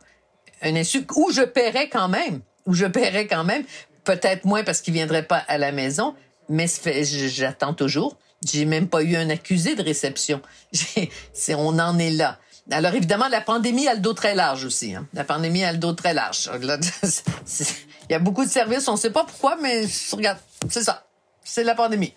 un 0.61 0.75
insu 0.75 1.05
où 1.15 1.31
je 1.31 1.43
paierais 1.43 1.87
quand 1.87 2.09
même, 2.09 2.41
où 2.65 2.73
je 2.73 2.85
paierais 2.85 3.27
quand 3.27 3.45
même, 3.45 3.63
peut-être 4.03 4.43
moins 4.43 4.65
parce 4.65 4.81
qu'il 4.81 4.93
viendrait 4.93 5.23
pas 5.23 5.41
à 5.47 5.57
la 5.57 5.71
maison, 5.71 6.15
mais 6.49 6.67
j'attends 6.67 7.73
toujours. 7.73 8.17
J'ai 8.45 8.65
même 8.65 8.87
pas 8.87 9.01
eu 9.01 9.15
un 9.15 9.29
accusé 9.29 9.75
de 9.75 9.81
réception. 9.83 10.41
on 11.49 11.79
en 11.79 11.99
est 11.99 12.11
là. 12.11 12.39
Alors 12.69 12.93
évidemment, 12.93 13.27
la 13.29 13.41
pandémie 13.41 13.87
a 13.87 13.93
le 13.93 14.01
dos 14.01 14.13
très 14.13 14.35
large 14.35 14.65
aussi. 14.65 14.93
Hein. 14.93 15.07
La 15.13 15.23
pandémie 15.23 15.63
a 15.63 15.71
le 15.71 15.77
dos 15.77 15.93
très 15.93 16.13
large. 16.13 16.49
Il 16.61 18.13
y 18.13 18.15
a 18.15 18.19
beaucoup 18.19 18.45
de 18.45 18.49
services, 18.49 18.87
on 18.87 18.93
ne 18.93 18.97
sait 18.97 19.11
pas 19.11 19.23
pourquoi, 19.23 19.57
mais 19.61 19.85
regarde, 20.11 20.39
c'est 20.69 20.83
ça. 20.83 21.07
C'est 21.43 21.63
la 21.63 21.75
pandémie. 21.75 22.13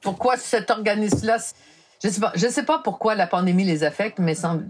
Pourquoi 0.00 0.36
cet 0.36 0.70
organisme-là 0.70 1.38
je 2.02 2.10
sais 2.10 2.20
pas, 2.20 2.32
je 2.34 2.48
sais 2.48 2.64
pas 2.64 2.80
pourquoi 2.80 3.14
la 3.14 3.26
pandémie 3.26 3.64
les 3.64 3.82
affecte, 3.82 4.18
mais 4.18 4.34
en 4.44 4.60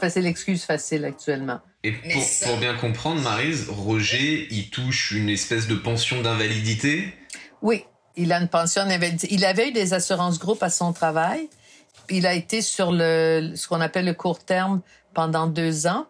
fait, 0.00 0.10
c'est 0.10 0.20
l'excuse 0.20 0.64
facile 0.64 1.04
actuellement. 1.04 1.60
Et 1.84 1.92
pour, 1.92 2.22
pour 2.44 2.56
bien 2.56 2.74
comprendre, 2.74 3.20
Marise, 3.20 3.68
Roger, 3.68 4.48
il 4.50 4.68
touche 4.68 5.12
une 5.12 5.28
espèce 5.28 5.68
de 5.68 5.76
pension 5.76 6.22
d'invalidité? 6.22 7.14
Oui, 7.60 7.84
il 8.16 8.32
a 8.32 8.40
une 8.40 8.48
pension. 8.48 8.82
Il 9.30 9.44
avait 9.44 9.68
eu 9.68 9.72
des 9.72 9.94
assurances 9.94 10.38
groupes 10.38 10.62
à 10.62 10.70
son 10.70 10.92
travail. 10.92 11.48
Il 12.10 12.26
a 12.26 12.34
été 12.34 12.62
sur 12.62 12.92
le 12.92 13.52
ce 13.54 13.68
qu'on 13.68 13.80
appelle 13.80 14.04
le 14.04 14.14
court 14.14 14.40
terme 14.40 14.80
pendant 15.14 15.46
deux 15.46 15.86
ans. 15.86 16.06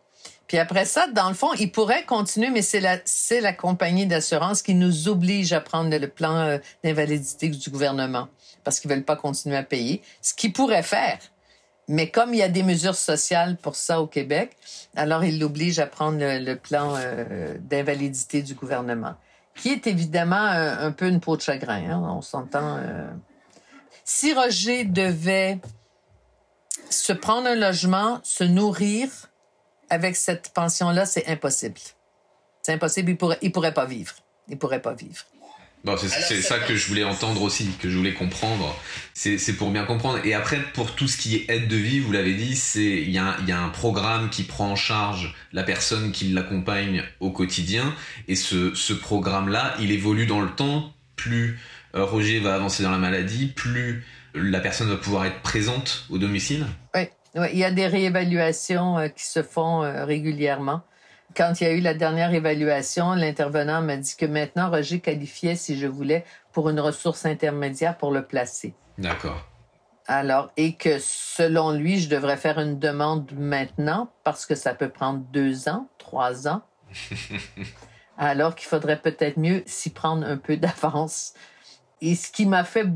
Puis 0.46 0.58
après 0.58 0.84
ça, 0.84 1.06
dans 1.06 1.28
le 1.28 1.34
fond, 1.34 1.52
il 1.58 1.70
pourrait 1.70 2.04
continuer, 2.04 2.50
mais 2.50 2.62
c'est 2.62 2.80
la 2.80 2.98
c'est 3.04 3.40
la 3.40 3.52
compagnie 3.52 4.06
d'assurance 4.06 4.62
qui 4.62 4.74
nous 4.74 5.08
oblige 5.08 5.52
à 5.52 5.60
prendre 5.60 5.96
le 5.96 6.08
plan 6.08 6.36
euh, 6.36 6.58
d'invalidité 6.84 7.48
du 7.48 7.70
gouvernement 7.70 8.28
parce 8.64 8.80
qu'ils 8.80 8.90
veulent 8.90 9.04
pas 9.04 9.16
continuer 9.16 9.56
à 9.56 9.62
payer. 9.62 10.02
Ce 10.20 10.34
qu'il 10.34 10.52
pourrait 10.52 10.82
faire. 10.82 11.18
Mais 11.88 12.10
comme 12.10 12.32
il 12.32 12.38
y 12.38 12.42
a 12.42 12.48
des 12.48 12.62
mesures 12.62 12.94
sociales 12.94 13.56
pour 13.56 13.74
ça 13.74 14.00
au 14.00 14.06
Québec, 14.06 14.56
alors 14.94 15.24
il 15.24 15.40
l'oblige 15.40 15.78
à 15.78 15.86
prendre 15.86 16.18
le, 16.20 16.54
plan 16.54 16.94
euh, 16.96 17.56
d'invalidité 17.58 18.42
du 18.42 18.54
gouvernement 18.54 19.14
qui 19.54 19.70
est 19.70 19.86
évidemment 19.86 20.36
un, 20.36 20.92
peu 20.92 21.08
une 21.08 21.20
peau 21.20 21.36
de 21.36 21.42
chagrin. 21.42 21.90
Hein, 21.90 22.02
on 22.16 22.22
s'entend. 22.22 22.78
Euh. 22.78 23.10
Si 24.04 24.32
Roger 24.34 24.84
devait 24.84 25.60
se 26.90 27.12
prendre 27.12 27.48
un 27.48 27.54
logement, 27.54 28.20
se 28.22 28.44
nourrir 28.44 29.08
avec 29.90 30.16
cette 30.16 30.50
pension-là, 30.50 31.06
c'est 31.06 31.26
impossible. 31.28 31.80
C'est 32.62 32.72
impossible. 32.72 33.10
Il 33.10 33.16
pourrait, 33.16 33.38
il 33.42 33.52
pourrait 33.52 33.74
pas 33.74 33.84
vivre. 33.84 34.14
Il 34.48 34.58
pourrait 34.58 34.82
pas 34.82 34.94
vivre 34.94 35.24
c'est 35.96 36.42
ça 36.42 36.58
que 36.58 36.74
je 36.74 36.88
voulais 36.88 37.04
entendre 37.04 37.42
aussi, 37.42 37.68
que 37.80 37.90
je 37.90 37.96
voulais 37.96 38.14
comprendre. 38.14 38.74
C'est 39.14 39.56
pour 39.56 39.70
bien 39.70 39.84
comprendre. 39.84 40.18
Et 40.24 40.34
après, 40.34 40.58
pour 40.74 40.94
tout 40.94 41.08
ce 41.08 41.16
qui 41.16 41.36
est 41.36 41.50
aide 41.50 41.68
de 41.68 41.76
vie, 41.76 42.00
vous 42.00 42.12
l'avez 42.12 42.34
dit, 42.34 42.56
c'est 42.56 42.82
il 42.82 43.10
y, 43.10 43.18
a, 43.18 43.36
y 43.46 43.52
a 43.52 43.60
un 43.60 43.68
programme 43.68 44.30
qui 44.30 44.44
prend 44.44 44.70
en 44.70 44.76
charge 44.76 45.34
la 45.52 45.62
personne 45.62 46.12
qui 46.12 46.28
l'accompagne 46.28 47.02
au 47.20 47.30
quotidien. 47.30 47.94
Et 48.28 48.36
ce, 48.36 48.74
ce 48.74 48.92
programme-là, 48.92 49.74
il 49.80 49.90
évolue 49.90 50.26
dans 50.26 50.40
le 50.40 50.50
temps. 50.50 50.92
Plus 51.16 51.58
euh, 51.94 52.04
Roger 52.04 52.40
va 52.40 52.54
avancer 52.54 52.82
dans 52.82 52.90
la 52.90 52.98
maladie, 52.98 53.46
plus 53.46 54.04
la 54.34 54.60
personne 54.60 54.88
va 54.88 54.96
pouvoir 54.96 55.26
être 55.26 55.40
présente 55.40 56.06
au 56.10 56.18
domicile. 56.18 56.66
Oui, 56.94 57.02
il 57.52 57.58
y 57.58 57.64
a 57.64 57.70
des 57.70 57.86
réévaluations 57.86 58.98
euh, 58.98 59.08
qui 59.08 59.24
se 59.24 59.42
font 59.42 59.82
euh, 59.82 60.04
régulièrement. 60.04 60.82
Quand 61.36 61.60
il 61.60 61.64
y 61.64 61.66
a 61.66 61.72
eu 61.72 61.80
la 61.80 61.94
dernière 61.94 62.32
évaluation, 62.34 63.12
l'intervenant 63.12 63.80
m'a 63.82 63.96
dit 63.96 64.16
que 64.16 64.26
maintenant, 64.26 64.70
Roger 64.70 65.00
qualifiait, 65.00 65.56
si 65.56 65.78
je 65.78 65.86
voulais, 65.86 66.24
pour 66.52 66.68
une 66.68 66.80
ressource 66.80 67.24
intermédiaire 67.26 67.96
pour 67.96 68.10
le 68.10 68.24
placer. 68.24 68.74
D'accord. 68.98 69.46
Alors, 70.06 70.50
et 70.56 70.74
que 70.74 70.98
selon 70.98 71.70
lui, 71.72 72.00
je 72.00 72.08
devrais 72.08 72.36
faire 72.36 72.58
une 72.58 72.78
demande 72.78 73.30
maintenant 73.32 74.12
parce 74.24 74.46
que 74.46 74.54
ça 74.54 74.74
peut 74.74 74.88
prendre 74.88 75.20
deux 75.32 75.68
ans, 75.68 75.88
trois 75.98 76.48
ans. 76.48 76.62
alors 78.18 78.54
qu'il 78.54 78.68
faudrait 78.68 79.00
peut-être 79.00 79.38
mieux 79.38 79.62
s'y 79.66 79.90
prendre 79.90 80.26
un 80.26 80.36
peu 80.36 80.56
d'avance. 80.56 81.34
Et 82.00 82.14
ce 82.14 82.30
qui 82.30 82.46
m'a 82.46 82.64
fait 82.64 82.86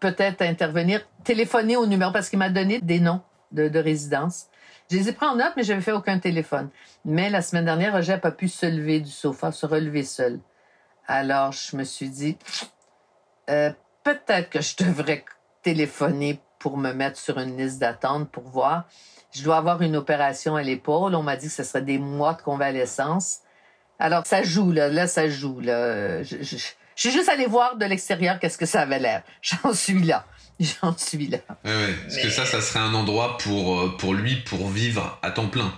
peut-être 0.00 0.42
intervenir, 0.42 1.00
téléphoner 1.24 1.76
au 1.76 1.86
numéro 1.86 2.12
parce 2.12 2.28
qu'il 2.28 2.38
m'a 2.38 2.50
donné 2.50 2.80
des 2.80 3.00
noms 3.00 3.20
de, 3.52 3.68
de 3.68 3.78
résidence. 3.78 4.47
Je 4.90 4.96
les 4.96 5.08
ai 5.08 5.12
pris 5.12 5.26
en 5.26 5.36
note, 5.36 5.52
mais 5.56 5.64
j'avais 5.64 5.82
fait 5.82 5.92
aucun 5.92 6.18
téléphone. 6.18 6.70
Mais 7.04 7.28
la 7.30 7.42
semaine 7.42 7.66
dernière, 7.66 7.92
Roger 7.92 8.12
n'a 8.12 8.18
pas 8.18 8.30
pu 8.30 8.48
se 8.48 8.66
lever 8.66 9.00
du 9.00 9.10
sofa, 9.10 9.52
se 9.52 9.66
relever 9.66 10.02
seul. 10.02 10.40
Alors, 11.06 11.52
je 11.52 11.76
me 11.76 11.84
suis 11.84 12.08
dit, 12.08 12.38
euh, 13.50 13.70
peut-être 14.02 14.50
que 14.50 14.60
je 14.60 14.76
devrais 14.76 15.24
téléphoner 15.62 16.40
pour 16.58 16.76
me 16.78 16.92
mettre 16.92 17.18
sur 17.18 17.38
une 17.38 17.56
liste 17.56 17.78
d'attente 17.78 18.30
pour 18.30 18.44
voir. 18.44 18.84
Je 19.30 19.42
dois 19.42 19.58
avoir 19.58 19.82
une 19.82 19.96
opération 19.96 20.56
à 20.56 20.62
l'épaule. 20.62 21.14
On 21.14 21.22
m'a 21.22 21.36
dit 21.36 21.46
que 21.46 21.52
ce 21.52 21.64
serait 21.64 21.82
des 21.82 21.98
mois 21.98 22.34
de 22.34 22.42
convalescence. 22.42 23.40
Alors, 23.98 24.26
ça 24.26 24.42
joue, 24.42 24.72
là. 24.72 24.88
Là, 24.88 25.06
ça 25.06 25.28
joue, 25.28 25.60
là. 25.60 26.22
Je, 26.22 26.42
je, 26.42 26.56
je 26.98 27.02
suis 27.02 27.10
juste 27.10 27.28
allée 27.28 27.46
voir 27.46 27.76
de 27.76 27.84
l'extérieur 27.84 28.40
qu'est-ce 28.40 28.58
que 28.58 28.66
ça 28.66 28.80
avait 28.80 28.98
l'air. 28.98 29.22
J'en 29.42 29.72
suis 29.72 30.02
là. 30.02 30.24
J'en 30.82 30.96
suis 30.96 31.28
là. 31.28 31.38
Ouais, 31.64 31.70
ouais. 31.70 31.94
Parce 32.02 32.16
que 32.16 32.30
ça, 32.30 32.44
ça 32.44 32.60
serait 32.60 32.80
un 32.80 32.94
endroit 32.94 33.38
pour, 33.38 33.80
euh, 33.80 33.96
pour 33.96 34.14
lui, 34.14 34.36
pour 34.36 34.68
vivre 34.68 35.18
à 35.22 35.30
temps 35.30 35.48
plein. 35.48 35.72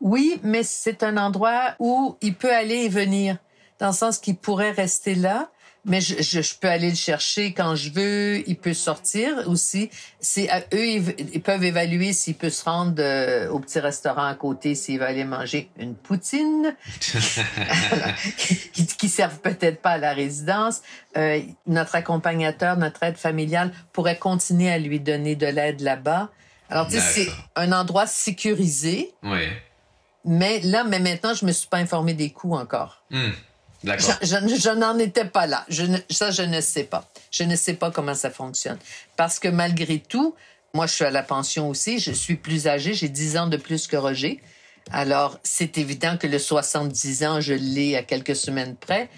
Oui, 0.00 0.40
mais 0.42 0.62
c'est 0.62 1.02
un 1.02 1.16
endroit 1.16 1.74
où 1.78 2.16
il 2.20 2.34
peut 2.34 2.52
aller 2.54 2.84
et 2.84 2.88
venir, 2.88 3.38
dans 3.78 3.88
le 3.88 3.92
sens 3.92 4.18
qu'il 4.18 4.36
pourrait 4.36 4.70
rester 4.70 5.14
là, 5.14 5.50
mais 5.84 6.00
je, 6.00 6.20
je, 6.20 6.54
peux 6.60 6.68
aller 6.68 6.90
le 6.90 6.96
chercher 6.96 7.52
quand 7.52 7.74
je 7.74 7.90
veux. 7.90 8.48
Il 8.48 8.56
peut 8.56 8.74
sortir 8.74 9.48
aussi. 9.48 9.90
C'est 10.20 10.48
à 10.50 10.60
eux, 10.74 10.86
ils, 10.86 11.42
peuvent 11.42 11.64
évaluer 11.64 12.12
s'il 12.12 12.34
peut 12.34 12.50
se 12.50 12.64
rendre 12.64 12.96
euh, 12.98 13.48
au 13.48 13.58
petit 13.58 13.80
restaurant 13.80 14.26
à 14.26 14.34
côté, 14.34 14.74
s'il 14.74 14.98
va 14.98 15.06
aller 15.06 15.24
manger 15.24 15.70
une 15.78 15.94
poutine, 15.94 16.76
qui, 18.36 18.86
qui 18.86 19.08
servent 19.08 19.38
peut-être 19.38 19.80
pas 19.80 19.92
à 19.92 19.98
la 19.98 20.12
résidence. 20.12 20.82
Euh, 21.16 21.40
notre 21.66 21.94
accompagnateur, 21.94 22.76
notre 22.76 23.02
aide 23.02 23.16
familiale 23.16 23.72
pourrait 23.92 24.18
continuer 24.18 24.70
à 24.70 24.78
lui 24.78 25.00
donner 25.00 25.36
de 25.36 25.46
l'aide 25.46 25.80
là-bas. 25.80 26.30
Alors, 26.70 26.86
tu 26.86 26.94
sais, 26.94 27.00
c'est 27.00 27.28
un 27.56 27.72
endroit 27.72 28.06
sécurisé. 28.06 29.14
Oui 29.22 29.48
Mais 30.24 30.60
là, 30.60 30.84
mais 30.84 30.98
maintenant, 30.98 31.32
je 31.32 31.46
me 31.46 31.52
suis 31.52 31.68
pas 31.68 31.78
informé 31.78 32.12
des 32.12 32.30
coûts 32.30 32.54
encore. 32.54 33.02
Hmm. 33.10 33.30
Je, 33.84 34.74
n'en 34.74 34.98
étais 34.98 35.24
pas 35.24 35.46
là. 35.46 35.64
Je 35.68 35.84
ne- 35.84 35.98
ça, 36.10 36.30
je 36.30 36.42
ne 36.42 36.60
sais 36.60 36.84
pas. 36.84 37.08
Je 37.30 37.44
ne 37.44 37.56
sais 37.56 37.74
pas 37.74 37.90
comment 37.90 38.14
ça 38.14 38.30
fonctionne. 38.30 38.78
Parce 39.16 39.38
que 39.38 39.48
malgré 39.48 39.98
tout, 40.00 40.34
moi, 40.74 40.86
je 40.86 40.94
suis 40.94 41.04
à 41.04 41.10
la 41.10 41.22
pension 41.22 41.68
aussi. 41.68 41.98
Je 41.98 42.12
suis 42.12 42.36
plus 42.36 42.66
âgée. 42.66 42.94
J'ai 42.94 43.08
10 43.08 43.36
ans 43.36 43.46
de 43.46 43.56
plus 43.56 43.86
que 43.86 43.96
Roger. 43.96 44.40
Alors, 44.90 45.38
c'est 45.42 45.78
évident 45.78 46.16
que 46.16 46.26
le 46.26 46.38
70 46.38 47.24
ans, 47.24 47.40
je 47.40 47.54
l'ai 47.54 47.96
à 47.96 48.02
quelques 48.02 48.36
semaines 48.36 48.74
près. 48.74 49.08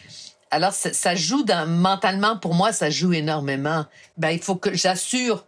Alors, 0.51 0.73
ça, 0.73 1.15
joue 1.15 1.45
mentalement, 1.69 2.37
pour 2.37 2.55
moi, 2.55 2.73
ça 2.73 2.91
joue 2.91 3.13
énormément. 3.13 3.87
Ben, 4.17 4.31
il 4.31 4.41
faut 4.41 4.57
que 4.57 4.75
j'assure 4.75 5.47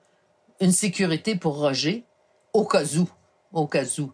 une 0.61 0.71
sécurité 0.73 1.35
pour 1.35 1.59
Roger, 1.59 2.05
au 2.53 2.65
cas 2.65 2.85
où. 2.97 3.09
Au 3.53 3.67
cas 3.67 3.85
où. 3.99 4.13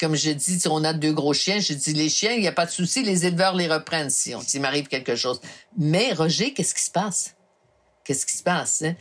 Comme 0.00 0.16
je 0.16 0.30
dis, 0.30 0.58
si 0.58 0.66
on 0.68 0.82
a 0.82 0.94
deux 0.94 1.12
gros 1.12 1.34
chiens, 1.34 1.60
je 1.60 1.74
dis 1.74 1.92
les 1.92 2.08
chiens, 2.08 2.32
il 2.32 2.40
n'y 2.40 2.48
a 2.48 2.52
pas 2.52 2.64
de 2.64 2.70
souci, 2.70 3.02
les 3.02 3.26
éleveurs 3.26 3.54
les 3.54 3.68
reprennent 3.68 4.08
si 4.08 4.34
on- 4.34 4.40
s'il 4.40 4.62
m'arrive 4.62 4.86
quelque 4.88 5.14
chose. 5.14 5.40
Mais 5.76 6.14
Roger, 6.14 6.54
qu'est-ce 6.54 6.74
qui 6.74 6.82
se 6.82 6.90
passe? 6.90 7.34
Qu'est-ce 8.04 8.24
qui 8.24 8.34
se 8.34 8.42
passe? 8.42 8.82
hein? 8.82 8.94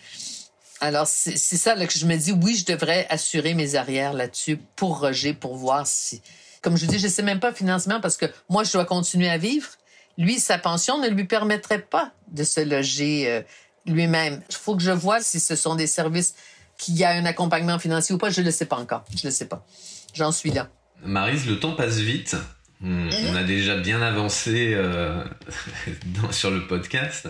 Alors, 0.82 1.08
c'est 1.08 1.36
ça 1.38 1.74
que 1.76 1.98
je 1.98 2.06
me 2.06 2.16
dis, 2.18 2.32
oui, 2.34 2.56
je 2.56 2.66
devrais 2.66 3.08
assurer 3.10 3.54
mes 3.54 3.76
arrières 3.76 4.14
là-dessus 4.14 4.58
pour 4.76 5.00
Roger, 5.00 5.34
pour 5.34 5.56
voir 5.56 5.88
si... 5.88 6.22
Comme 6.62 6.78
je 6.78 6.86
dis, 6.86 7.00
je 7.00 7.08
ne 7.08 7.12
sais 7.12 7.24
même 7.24 7.40
pas 7.40 7.54
financement 7.54 8.02
parce 8.02 8.18
que 8.18 8.26
moi, 8.50 8.66
je 8.66 8.74
dois 8.74 8.86
continuer 8.86 9.30
à 9.30 9.38
vivre. 9.38 9.70
Lui, 10.18 10.40
sa 10.40 10.58
pension 10.58 10.98
ne 10.98 11.08
lui 11.08 11.26
permettrait 11.26 11.82
pas 11.82 12.12
de 12.28 12.44
se 12.44 12.60
loger 12.60 13.30
euh, 13.30 13.42
lui-même. 13.86 14.42
Il 14.50 14.56
faut 14.56 14.76
que 14.76 14.84
je 14.84 14.92
vois 14.92 15.22
si 15.22 15.40
ce 15.40 15.56
sont 15.56 15.76
des 15.76 15.88
services 15.88 16.36
qu'il 16.78 16.98
y 16.98 17.06
a 17.06 17.12
un 17.12 17.26
accompagnement 17.26 17.80
financier 17.80 18.14
ou 18.16 18.18
pas. 18.18 18.30
Je 18.30 18.42
ne 18.42 18.48
le 18.48 18.52
sais 18.52 18.66
pas 18.66 18.78
encore. 18.78 19.06
Je 19.12 19.26
ne 19.26 19.32
le 19.32 19.36
sais 19.36 19.46
pas. 19.46 19.66
J'en 20.14 20.34
suis 20.34 20.52
là. 20.52 20.70
Marise, 21.04 21.48
le 21.48 21.60
temps 21.60 21.74
passe 21.74 21.98
vite. 21.98 22.36
On, 22.84 23.10
on 23.10 23.36
a 23.36 23.44
déjà 23.44 23.76
bien 23.76 24.02
avancé 24.02 24.74
euh, 24.74 25.24
dans- 26.06 26.32
sur 26.32 26.52
le 26.52 26.66
podcast. 26.68 27.28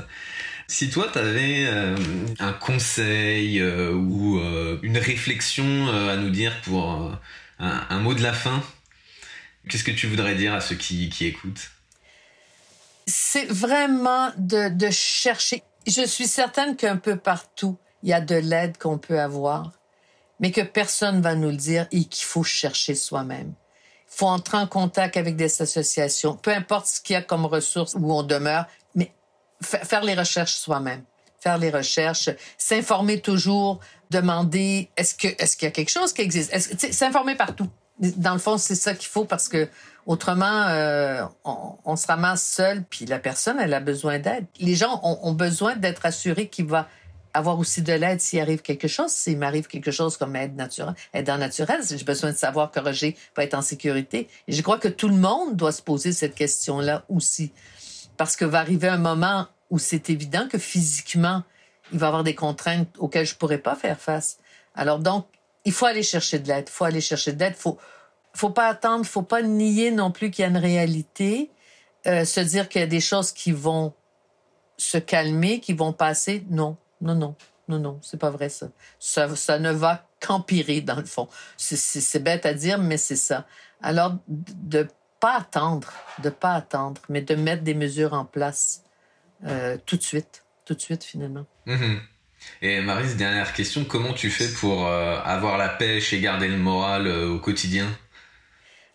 Si 0.67 0.89
toi, 0.91 1.09
tu 1.11 1.17
avais 1.17 1.67
un 2.39 2.53
conseil 2.53 3.59
euh, 3.59 3.91
ou 3.91 4.39
euh, 4.39 4.77
une 4.83 4.99
réflexion 4.99 5.87
euh, 5.87 6.13
à 6.13 6.17
nous 6.17 6.29
dire 6.29 6.53
pour 6.61 7.01
euh, 7.07 7.11
un, 7.59 7.83
un 7.89 7.99
mot 7.99 8.13
de 8.13 8.21
la 8.21 8.33
fin, 8.33 8.61
qu'est-ce 9.67 9.83
que 9.83 9.89
tu 9.91 10.05
voudrais 10.05 10.35
dire 10.35 10.53
à 10.53 10.61
ceux 10.61 10.75
qui, 10.75 11.09
qui 11.09 11.25
écoutent? 11.25 11.71
C'est 13.07 13.45
vraiment 13.47 14.31
de, 14.37 14.69
de 14.69 14.91
chercher. 14.91 15.63
Je 15.87 16.05
suis 16.05 16.27
certaine 16.27 16.75
qu'un 16.75 16.97
peu 16.97 17.15
partout, 17.15 17.79
il 18.03 18.09
y 18.09 18.13
a 18.13 18.21
de 18.21 18.35
l'aide 18.35 18.77
qu'on 18.77 18.99
peut 18.99 19.19
avoir, 19.19 19.71
mais 20.39 20.51
que 20.51 20.61
personne 20.61 21.19
va 21.21 21.33
nous 21.33 21.49
le 21.49 21.57
dire 21.57 21.87
et 21.91 22.03
qu'il 22.05 22.25
faut 22.25 22.43
chercher 22.43 22.93
soi-même. 22.93 23.53
Faut 24.19 24.27
entrer 24.27 24.57
en 24.57 24.67
contact 24.67 25.15
avec 25.15 25.37
des 25.37 25.61
associations, 25.61 26.35
peu 26.35 26.51
importe 26.51 26.87
ce 26.87 26.99
qu'il 26.99 27.13
y 27.13 27.15
a 27.15 27.21
comme 27.21 27.45
ressources 27.45 27.95
où 27.97 28.11
on 28.11 28.23
demeure, 28.23 28.65
mais 28.95 29.13
fa- 29.61 29.85
faire 29.85 30.03
les 30.03 30.13
recherches 30.13 30.55
soi-même. 30.55 31.03
Faire 31.39 31.57
les 31.57 31.69
recherches, 31.69 32.29
s'informer 32.57 33.21
toujours, 33.21 33.79
demander 34.09 34.89
est-ce 34.97 35.15
que 35.15 35.29
est-ce 35.41 35.55
qu'il 35.55 35.67
y 35.67 35.69
a 35.69 35.71
quelque 35.71 35.89
chose 35.89 36.11
qui 36.11 36.21
existe, 36.21 36.51
s'informer 36.91 37.35
partout. 37.35 37.69
Dans 37.97 38.33
le 38.33 38.39
fond, 38.39 38.57
c'est 38.57 38.75
ça 38.75 38.93
qu'il 38.93 39.07
faut 39.07 39.23
parce 39.23 39.47
que 39.47 39.69
autrement, 40.05 40.63
euh, 40.67 41.23
on, 41.45 41.77
on 41.85 41.95
se 41.95 42.07
ramasse 42.07 42.43
seul, 42.43 42.83
puis 42.83 43.05
la 43.05 43.19
personne, 43.19 43.57
elle 43.57 43.73
a 43.73 43.79
besoin 43.79 44.19
d'aide. 44.19 44.47
Les 44.59 44.75
gens 44.75 44.99
ont, 45.01 45.17
ont 45.21 45.33
besoin 45.33 45.77
d'être 45.77 46.05
assurés 46.05 46.49
qu'il 46.49 46.65
va 46.65 46.89
avoir 47.33 47.59
aussi 47.59 47.81
de 47.81 47.93
l'aide 47.93 48.21
s'il 48.21 48.39
arrive 48.39 48.61
quelque 48.61 48.87
chose. 48.87 49.11
S'il 49.11 49.37
m'arrive 49.37 49.67
quelque 49.67 49.91
chose 49.91 50.17
comme 50.17 50.35
aide 50.35 50.55
naturelle, 50.55 50.95
aide 51.13 51.29
en 51.29 51.37
naturelle, 51.37 51.81
j'ai 51.87 52.03
besoin 52.03 52.31
de 52.31 52.37
savoir 52.37 52.71
que 52.71 52.79
Roger 52.79 53.15
va 53.35 53.43
être 53.43 53.53
en 53.53 53.61
sécurité. 53.61 54.27
Et 54.47 54.53
je 54.53 54.61
crois 54.61 54.77
que 54.77 54.87
tout 54.87 55.09
le 55.09 55.15
monde 55.15 55.55
doit 55.55 55.71
se 55.71 55.81
poser 55.81 56.11
cette 56.11 56.35
question-là 56.35 57.05
aussi. 57.09 57.51
Parce 58.17 58.35
que 58.35 58.45
va 58.45 58.59
arriver 58.59 58.87
un 58.87 58.97
moment 58.97 59.47
où 59.69 59.79
c'est 59.79 60.09
évident 60.09 60.47
que 60.47 60.57
physiquement, 60.57 61.43
il 61.91 61.99
va 61.99 62.07
y 62.07 62.09
avoir 62.09 62.23
des 62.23 62.35
contraintes 62.35 62.89
auxquelles 62.97 63.25
je 63.25 63.35
pourrais 63.35 63.59
pas 63.59 63.75
faire 63.75 63.99
face. 63.99 64.37
Alors 64.75 64.99
donc, 64.99 65.27
il 65.65 65.71
faut 65.71 65.85
aller 65.85 66.03
chercher 66.03 66.39
de 66.39 66.47
l'aide. 66.47 66.65
Il 66.67 66.71
faut 66.71 66.85
aller 66.85 67.01
chercher 67.01 67.33
de 67.33 67.39
l'aide. 67.39 67.55
Faut, 67.55 67.77
faut 68.33 68.49
pas 68.49 68.67
attendre. 68.67 69.05
Faut 69.05 69.21
pas 69.21 69.41
nier 69.41 69.91
non 69.91 70.11
plus 70.11 70.31
qu'il 70.31 70.43
y 70.43 70.45
a 70.45 70.49
une 70.49 70.57
réalité. 70.57 71.51
Euh, 72.07 72.25
se 72.25 72.39
dire 72.39 72.69
qu'il 72.69 72.81
y 72.81 72.83
a 72.83 72.87
des 72.87 73.01
choses 73.01 73.31
qui 73.31 73.51
vont 73.51 73.93
se 74.77 74.97
calmer, 74.97 75.59
qui 75.59 75.73
vont 75.73 75.93
passer. 75.93 76.45
Non, 76.49 76.77
non, 77.01 77.15
non, 77.15 77.35
non, 77.67 77.79
non, 77.79 77.99
c'est 78.01 78.19
pas 78.19 78.29
vrai 78.29 78.49
ça. 78.49 78.69
Ça, 78.99 79.59
ne 79.59 79.71
va 79.71 80.07
qu'empirer 80.19 80.81
dans 80.81 80.97
le 80.97 81.05
fond. 81.05 81.27
C'est- 81.57 82.19
bête 82.19 82.45
à 82.45 82.53
dire, 82.53 82.79
mais 82.79 82.97
c'est 82.97 83.15
ça. 83.15 83.45
Alors, 83.81 84.17
de 84.27 84.87
pas 85.19 85.37
attendre, 85.37 85.91
de 86.23 86.29
pas 86.29 86.53
attendre, 86.53 87.01
mais 87.09 87.21
de 87.21 87.35
mettre 87.35 87.63
des 87.63 87.73
mesures 87.73 88.13
en 88.13 88.25
place 88.25 88.83
euh, 89.45 89.77
tout 89.85 89.97
de 89.97 90.01
suite, 90.01 90.43
tout 90.65 90.73
de 90.73 90.81
suite 90.81 91.03
finalement. 91.03 91.45
Mhm. 91.65 92.01
Et 92.61 92.81
Marise, 92.81 93.17
dernière 93.17 93.53
question, 93.53 93.83
comment 93.85 94.13
tu 94.13 94.29
fais 94.29 94.47
pour 94.59 94.87
euh, 94.87 95.19
avoir 95.23 95.57
la 95.57 95.69
pêche 95.69 96.13
et 96.13 96.19
garder 96.19 96.47
le 96.47 96.57
moral 96.57 97.07
euh, 97.07 97.29
au 97.29 97.39
quotidien? 97.39 97.87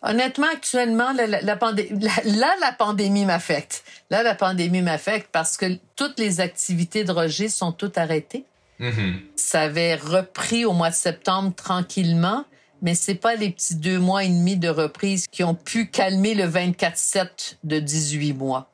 Honnêtement, 0.06 0.46
actuellement, 0.52 1.12
la, 1.12 1.26
la, 1.26 1.40
la 1.40 1.56
pandé- 1.56 1.88
la- 1.98 2.30
là, 2.36 2.54
la 2.60 2.72
pandémie 2.72 3.24
m'affecte. 3.24 3.84
Là, 4.10 4.22
la 4.22 4.34
pandémie 4.34 4.82
m'affecte 4.82 5.28
parce 5.32 5.56
que 5.56 5.78
toutes 5.96 6.18
les 6.18 6.40
activités 6.40 7.04
de 7.04 7.10
Roger 7.12 7.48
sont 7.48 7.72
toutes 7.72 7.96
arrêtées. 7.96 8.44
Mhm. 8.80 9.20
Ça 9.36 9.62
avait 9.62 9.94
repris 9.94 10.64
au 10.66 10.72
mois 10.72 10.90
de 10.90 10.94
septembre 10.94 11.54
tranquillement, 11.54 12.44
mais 12.82 12.94
c'est 12.94 13.14
pas 13.14 13.34
les 13.34 13.48
petits 13.50 13.76
deux 13.76 13.98
mois 13.98 14.24
et 14.24 14.28
demi 14.28 14.56
de 14.56 14.68
reprise 14.68 15.26
qui 15.26 15.42
ont 15.42 15.54
pu 15.54 15.86
calmer 15.86 16.34
le 16.34 16.44
24-7 16.46 17.56
de 17.64 17.78
18 17.78 18.34
mois. 18.34 18.68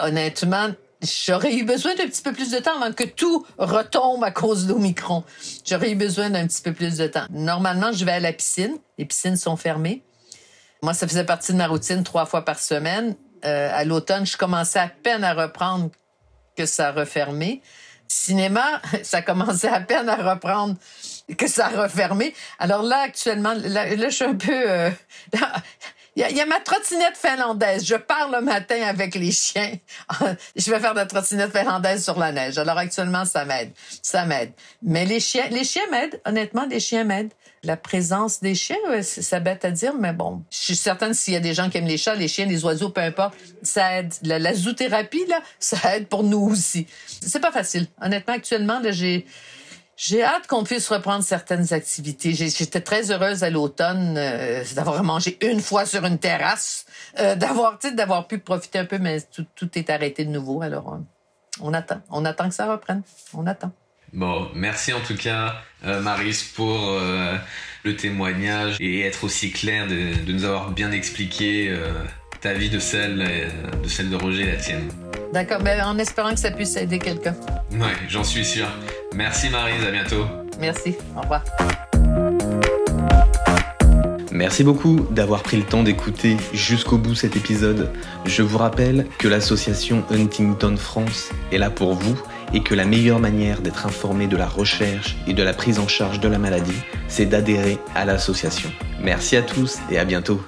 Honnêtement, 0.00 0.68
j'aurais 1.02 1.54
eu 1.54 1.64
besoin 1.64 1.94
d'un 1.96 2.06
petit 2.06 2.22
peu 2.22 2.32
plus 2.32 2.50
de 2.50 2.58
temps 2.58 2.80
avant 2.80 2.94
que 2.94 3.04
tout 3.04 3.44
retombe 3.58 4.24
à 4.24 4.30
cause 4.30 4.66
d'Omicron. 4.66 5.22
J'aurais 5.68 5.90
eu 5.90 5.96
besoin 5.96 6.30
d'un 6.30 6.46
petit 6.46 6.62
peu 6.62 6.72
plus 6.72 6.96
de 6.96 7.06
temps. 7.08 7.26
Normalement, 7.30 7.92
je 7.92 8.04
vais 8.06 8.12
à 8.12 8.20
la 8.20 8.32
piscine. 8.32 8.78
Les 8.96 9.04
piscines 9.04 9.36
sont 9.36 9.56
fermées. 9.56 10.02
Moi, 10.82 10.94
ça 10.94 11.06
faisait 11.06 11.24
partie 11.24 11.52
de 11.52 11.58
ma 11.58 11.68
routine 11.68 12.02
trois 12.02 12.26
fois 12.26 12.44
par 12.44 12.58
semaine. 12.58 13.14
Euh, 13.44 13.70
à 13.72 13.84
l'automne, 13.84 14.26
je 14.26 14.36
commençais 14.36 14.80
à 14.80 14.88
peine 14.88 15.22
à 15.22 15.32
reprendre 15.32 15.90
que 16.56 16.66
ça 16.66 16.88
a 16.88 16.92
refermé. 16.92 17.62
Cinéma, 18.08 18.82
ça 19.04 19.22
commençait 19.22 19.68
à 19.68 19.80
peine 19.80 20.08
à 20.08 20.16
reprendre 20.16 20.74
que 21.38 21.46
ça 21.46 21.66
a 21.66 21.82
refermé. 21.82 22.34
Alors 22.58 22.82
là, 22.82 22.98
actuellement, 22.98 23.54
là, 23.54 23.94
là, 23.94 24.08
je 24.08 24.14
suis 24.14 24.24
un 24.24 24.34
peu... 24.34 24.52
euh, 24.52 24.90
Il 26.14 26.28
y, 26.28 26.34
y 26.34 26.40
a 26.42 26.46
ma 26.46 26.60
trottinette 26.60 27.16
finlandaise. 27.16 27.86
Je 27.86 27.94
pars 27.94 28.28
le 28.30 28.42
matin 28.42 28.82
avec 28.82 29.14
les 29.14 29.32
chiens. 29.32 29.72
je 30.56 30.70
vais 30.70 30.78
faire 30.78 30.92
de 30.92 30.98
la 30.98 31.06
trottinette 31.06 31.56
finlandaise 31.56 32.04
sur 32.04 32.18
la 32.18 32.32
neige. 32.32 32.58
Alors 32.58 32.76
actuellement, 32.76 33.24
ça 33.24 33.46
m'aide. 33.46 33.72
Ça 34.02 34.26
m'aide. 34.26 34.52
Mais 34.82 35.06
les 35.06 35.20
chiens, 35.20 35.46
les 35.50 35.64
chiens 35.64 35.86
m'aident. 35.90 36.20
Honnêtement, 36.26 36.66
les 36.68 36.80
chiens 36.80 37.04
m'aident. 37.04 37.32
La 37.64 37.76
présence 37.76 38.40
des 38.40 38.56
chiens, 38.56 38.76
ouais, 38.88 39.04
c'est 39.04 39.38
bête 39.38 39.64
à 39.64 39.70
dire, 39.70 39.94
mais 39.94 40.12
bon, 40.12 40.42
je 40.50 40.58
suis 40.58 40.74
certaine 40.74 41.14
s'il 41.14 41.34
y 41.34 41.36
a 41.36 41.40
des 41.40 41.54
gens 41.54 41.70
qui 41.70 41.78
aiment 41.78 41.86
les 41.86 41.96
chats, 41.96 42.16
les 42.16 42.26
chiens, 42.26 42.44
les 42.44 42.64
oiseaux, 42.64 42.90
peu 42.90 43.00
importe, 43.00 43.34
ça 43.62 43.98
aide. 43.98 44.12
La, 44.24 44.52
zoothérapie, 44.52 45.26
là, 45.28 45.40
ça 45.60 45.96
aide 45.96 46.08
pour 46.08 46.24
nous 46.24 46.40
aussi. 46.40 46.88
C'est 47.06 47.38
pas 47.38 47.52
facile. 47.52 47.86
Honnêtement, 48.00 48.34
actuellement, 48.34 48.80
là, 48.80 48.90
j'ai, 48.90 49.26
j'ai 49.96 50.24
hâte 50.24 50.48
qu'on 50.48 50.64
puisse 50.64 50.88
reprendre 50.88 51.22
certaines 51.22 51.72
activités. 51.72 52.32
J'étais 52.34 52.80
très 52.80 53.12
heureuse 53.12 53.44
à 53.44 53.50
l'automne 53.50 54.16
euh, 54.18 54.64
d'avoir 54.74 55.00
mangé 55.04 55.38
une 55.40 55.60
fois 55.60 55.86
sur 55.86 56.04
une 56.04 56.18
terrasse, 56.18 56.84
euh, 57.20 57.36
d'avoir, 57.36 57.78
d'avoir 57.94 58.26
pu 58.26 58.38
profiter 58.38 58.80
un 58.80 58.86
peu, 58.86 58.98
mais 58.98 59.20
tout, 59.20 59.46
tout 59.54 59.70
est 59.78 59.88
arrêté 59.88 60.24
de 60.24 60.30
nouveau. 60.30 60.62
Alors, 60.62 60.98
on 61.60 61.72
attend. 61.74 62.00
On 62.10 62.24
attend 62.24 62.48
que 62.48 62.54
ça 62.56 62.66
reprenne. 62.66 63.02
On 63.34 63.46
attend. 63.46 63.70
Bon, 64.12 64.48
merci 64.54 64.92
en 64.92 65.00
tout 65.00 65.16
cas, 65.16 65.54
euh, 65.86 66.02
Maris, 66.02 66.52
pour 66.54 66.90
euh, 66.90 67.34
le 67.82 67.96
témoignage 67.96 68.76
et 68.78 69.00
être 69.00 69.24
aussi 69.24 69.50
clair 69.50 69.86
de, 69.86 70.22
de 70.26 70.32
nous 70.32 70.44
avoir 70.44 70.70
bien 70.70 70.92
expliqué 70.92 71.70
euh, 71.70 71.92
ta 72.42 72.52
vie 72.52 72.68
de 72.68 72.78
celle, 72.78 73.22
euh, 73.26 73.48
de 73.82 73.88
celle 73.88 74.10
de 74.10 74.16
Roger 74.16 74.42
et 74.42 74.52
la 74.52 74.56
tienne. 74.56 74.88
D'accord. 75.32 75.62
Ben, 75.62 75.80
en 75.82 75.96
espérant 75.96 76.34
que 76.34 76.40
ça 76.40 76.50
puisse 76.50 76.76
aider 76.76 76.98
quelqu'un. 76.98 77.34
Ouais, 77.70 77.96
j'en 78.06 78.22
suis 78.22 78.44
sûr. 78.44 78.66
Merci 79.14 79.48
Marise, 79.48 79.82
à 79.82 79.90
bientôt. 79.90 80.26
Merci. 80.60 80.94
Au 81.16 81.22
revoir. 81.22 81.42
Merci 84.30 84.62
beaucoup 84.62 85.06
d'avoir 85.10 85.42
pris 85.42 85.56
le 85.56 85.62
temps 85.62 85.82
d'écouter 85.82 86.36
jusqu'au 86.52 86.98
bout 86.98 87.14
cet 87.14 87.36
épisode. 87.36 87.90
Je 88.26 88.42
vous 88.42 88.58
rappelle 88.58 89.06
que 89.18 89.28
l'association 89.28 90.04
Huntington 90.10 90.76
France 90.76 91.30
est 91.50 91.58
là 91.58 91.70
pour 91.70 91.94
vous 91.94 92.20
et 92.54 92.62
que 92.62 92.74
la 92.74 92.84
meilleure 92.84 93.20
manière 93.20 93.60
d'être 93.60 93.86
informé 93.86 94.26
de 94.26 94.36
la 94.36 94.46
recherche 94.46 95.16
et 95.26 95.34
de 95.34 95.42
la 95.42 95.52
prise 95.52 95.78
en 95.78 95.88
charge 95.88 96.20
de 96.20 96.28
la 96.28 96.38
maladie, 96.38 96.82
c'est 97.08 97.26
d'adhérer 97.26 97.78
à 97.94 98.04
l'association. 98.04 98.70
Merci 99.00 99.36
à 99.36 99.42
tous 99.42 99.78
et 99.90 99.98
à 99.98 100.04
bientôt. 100.04 100.40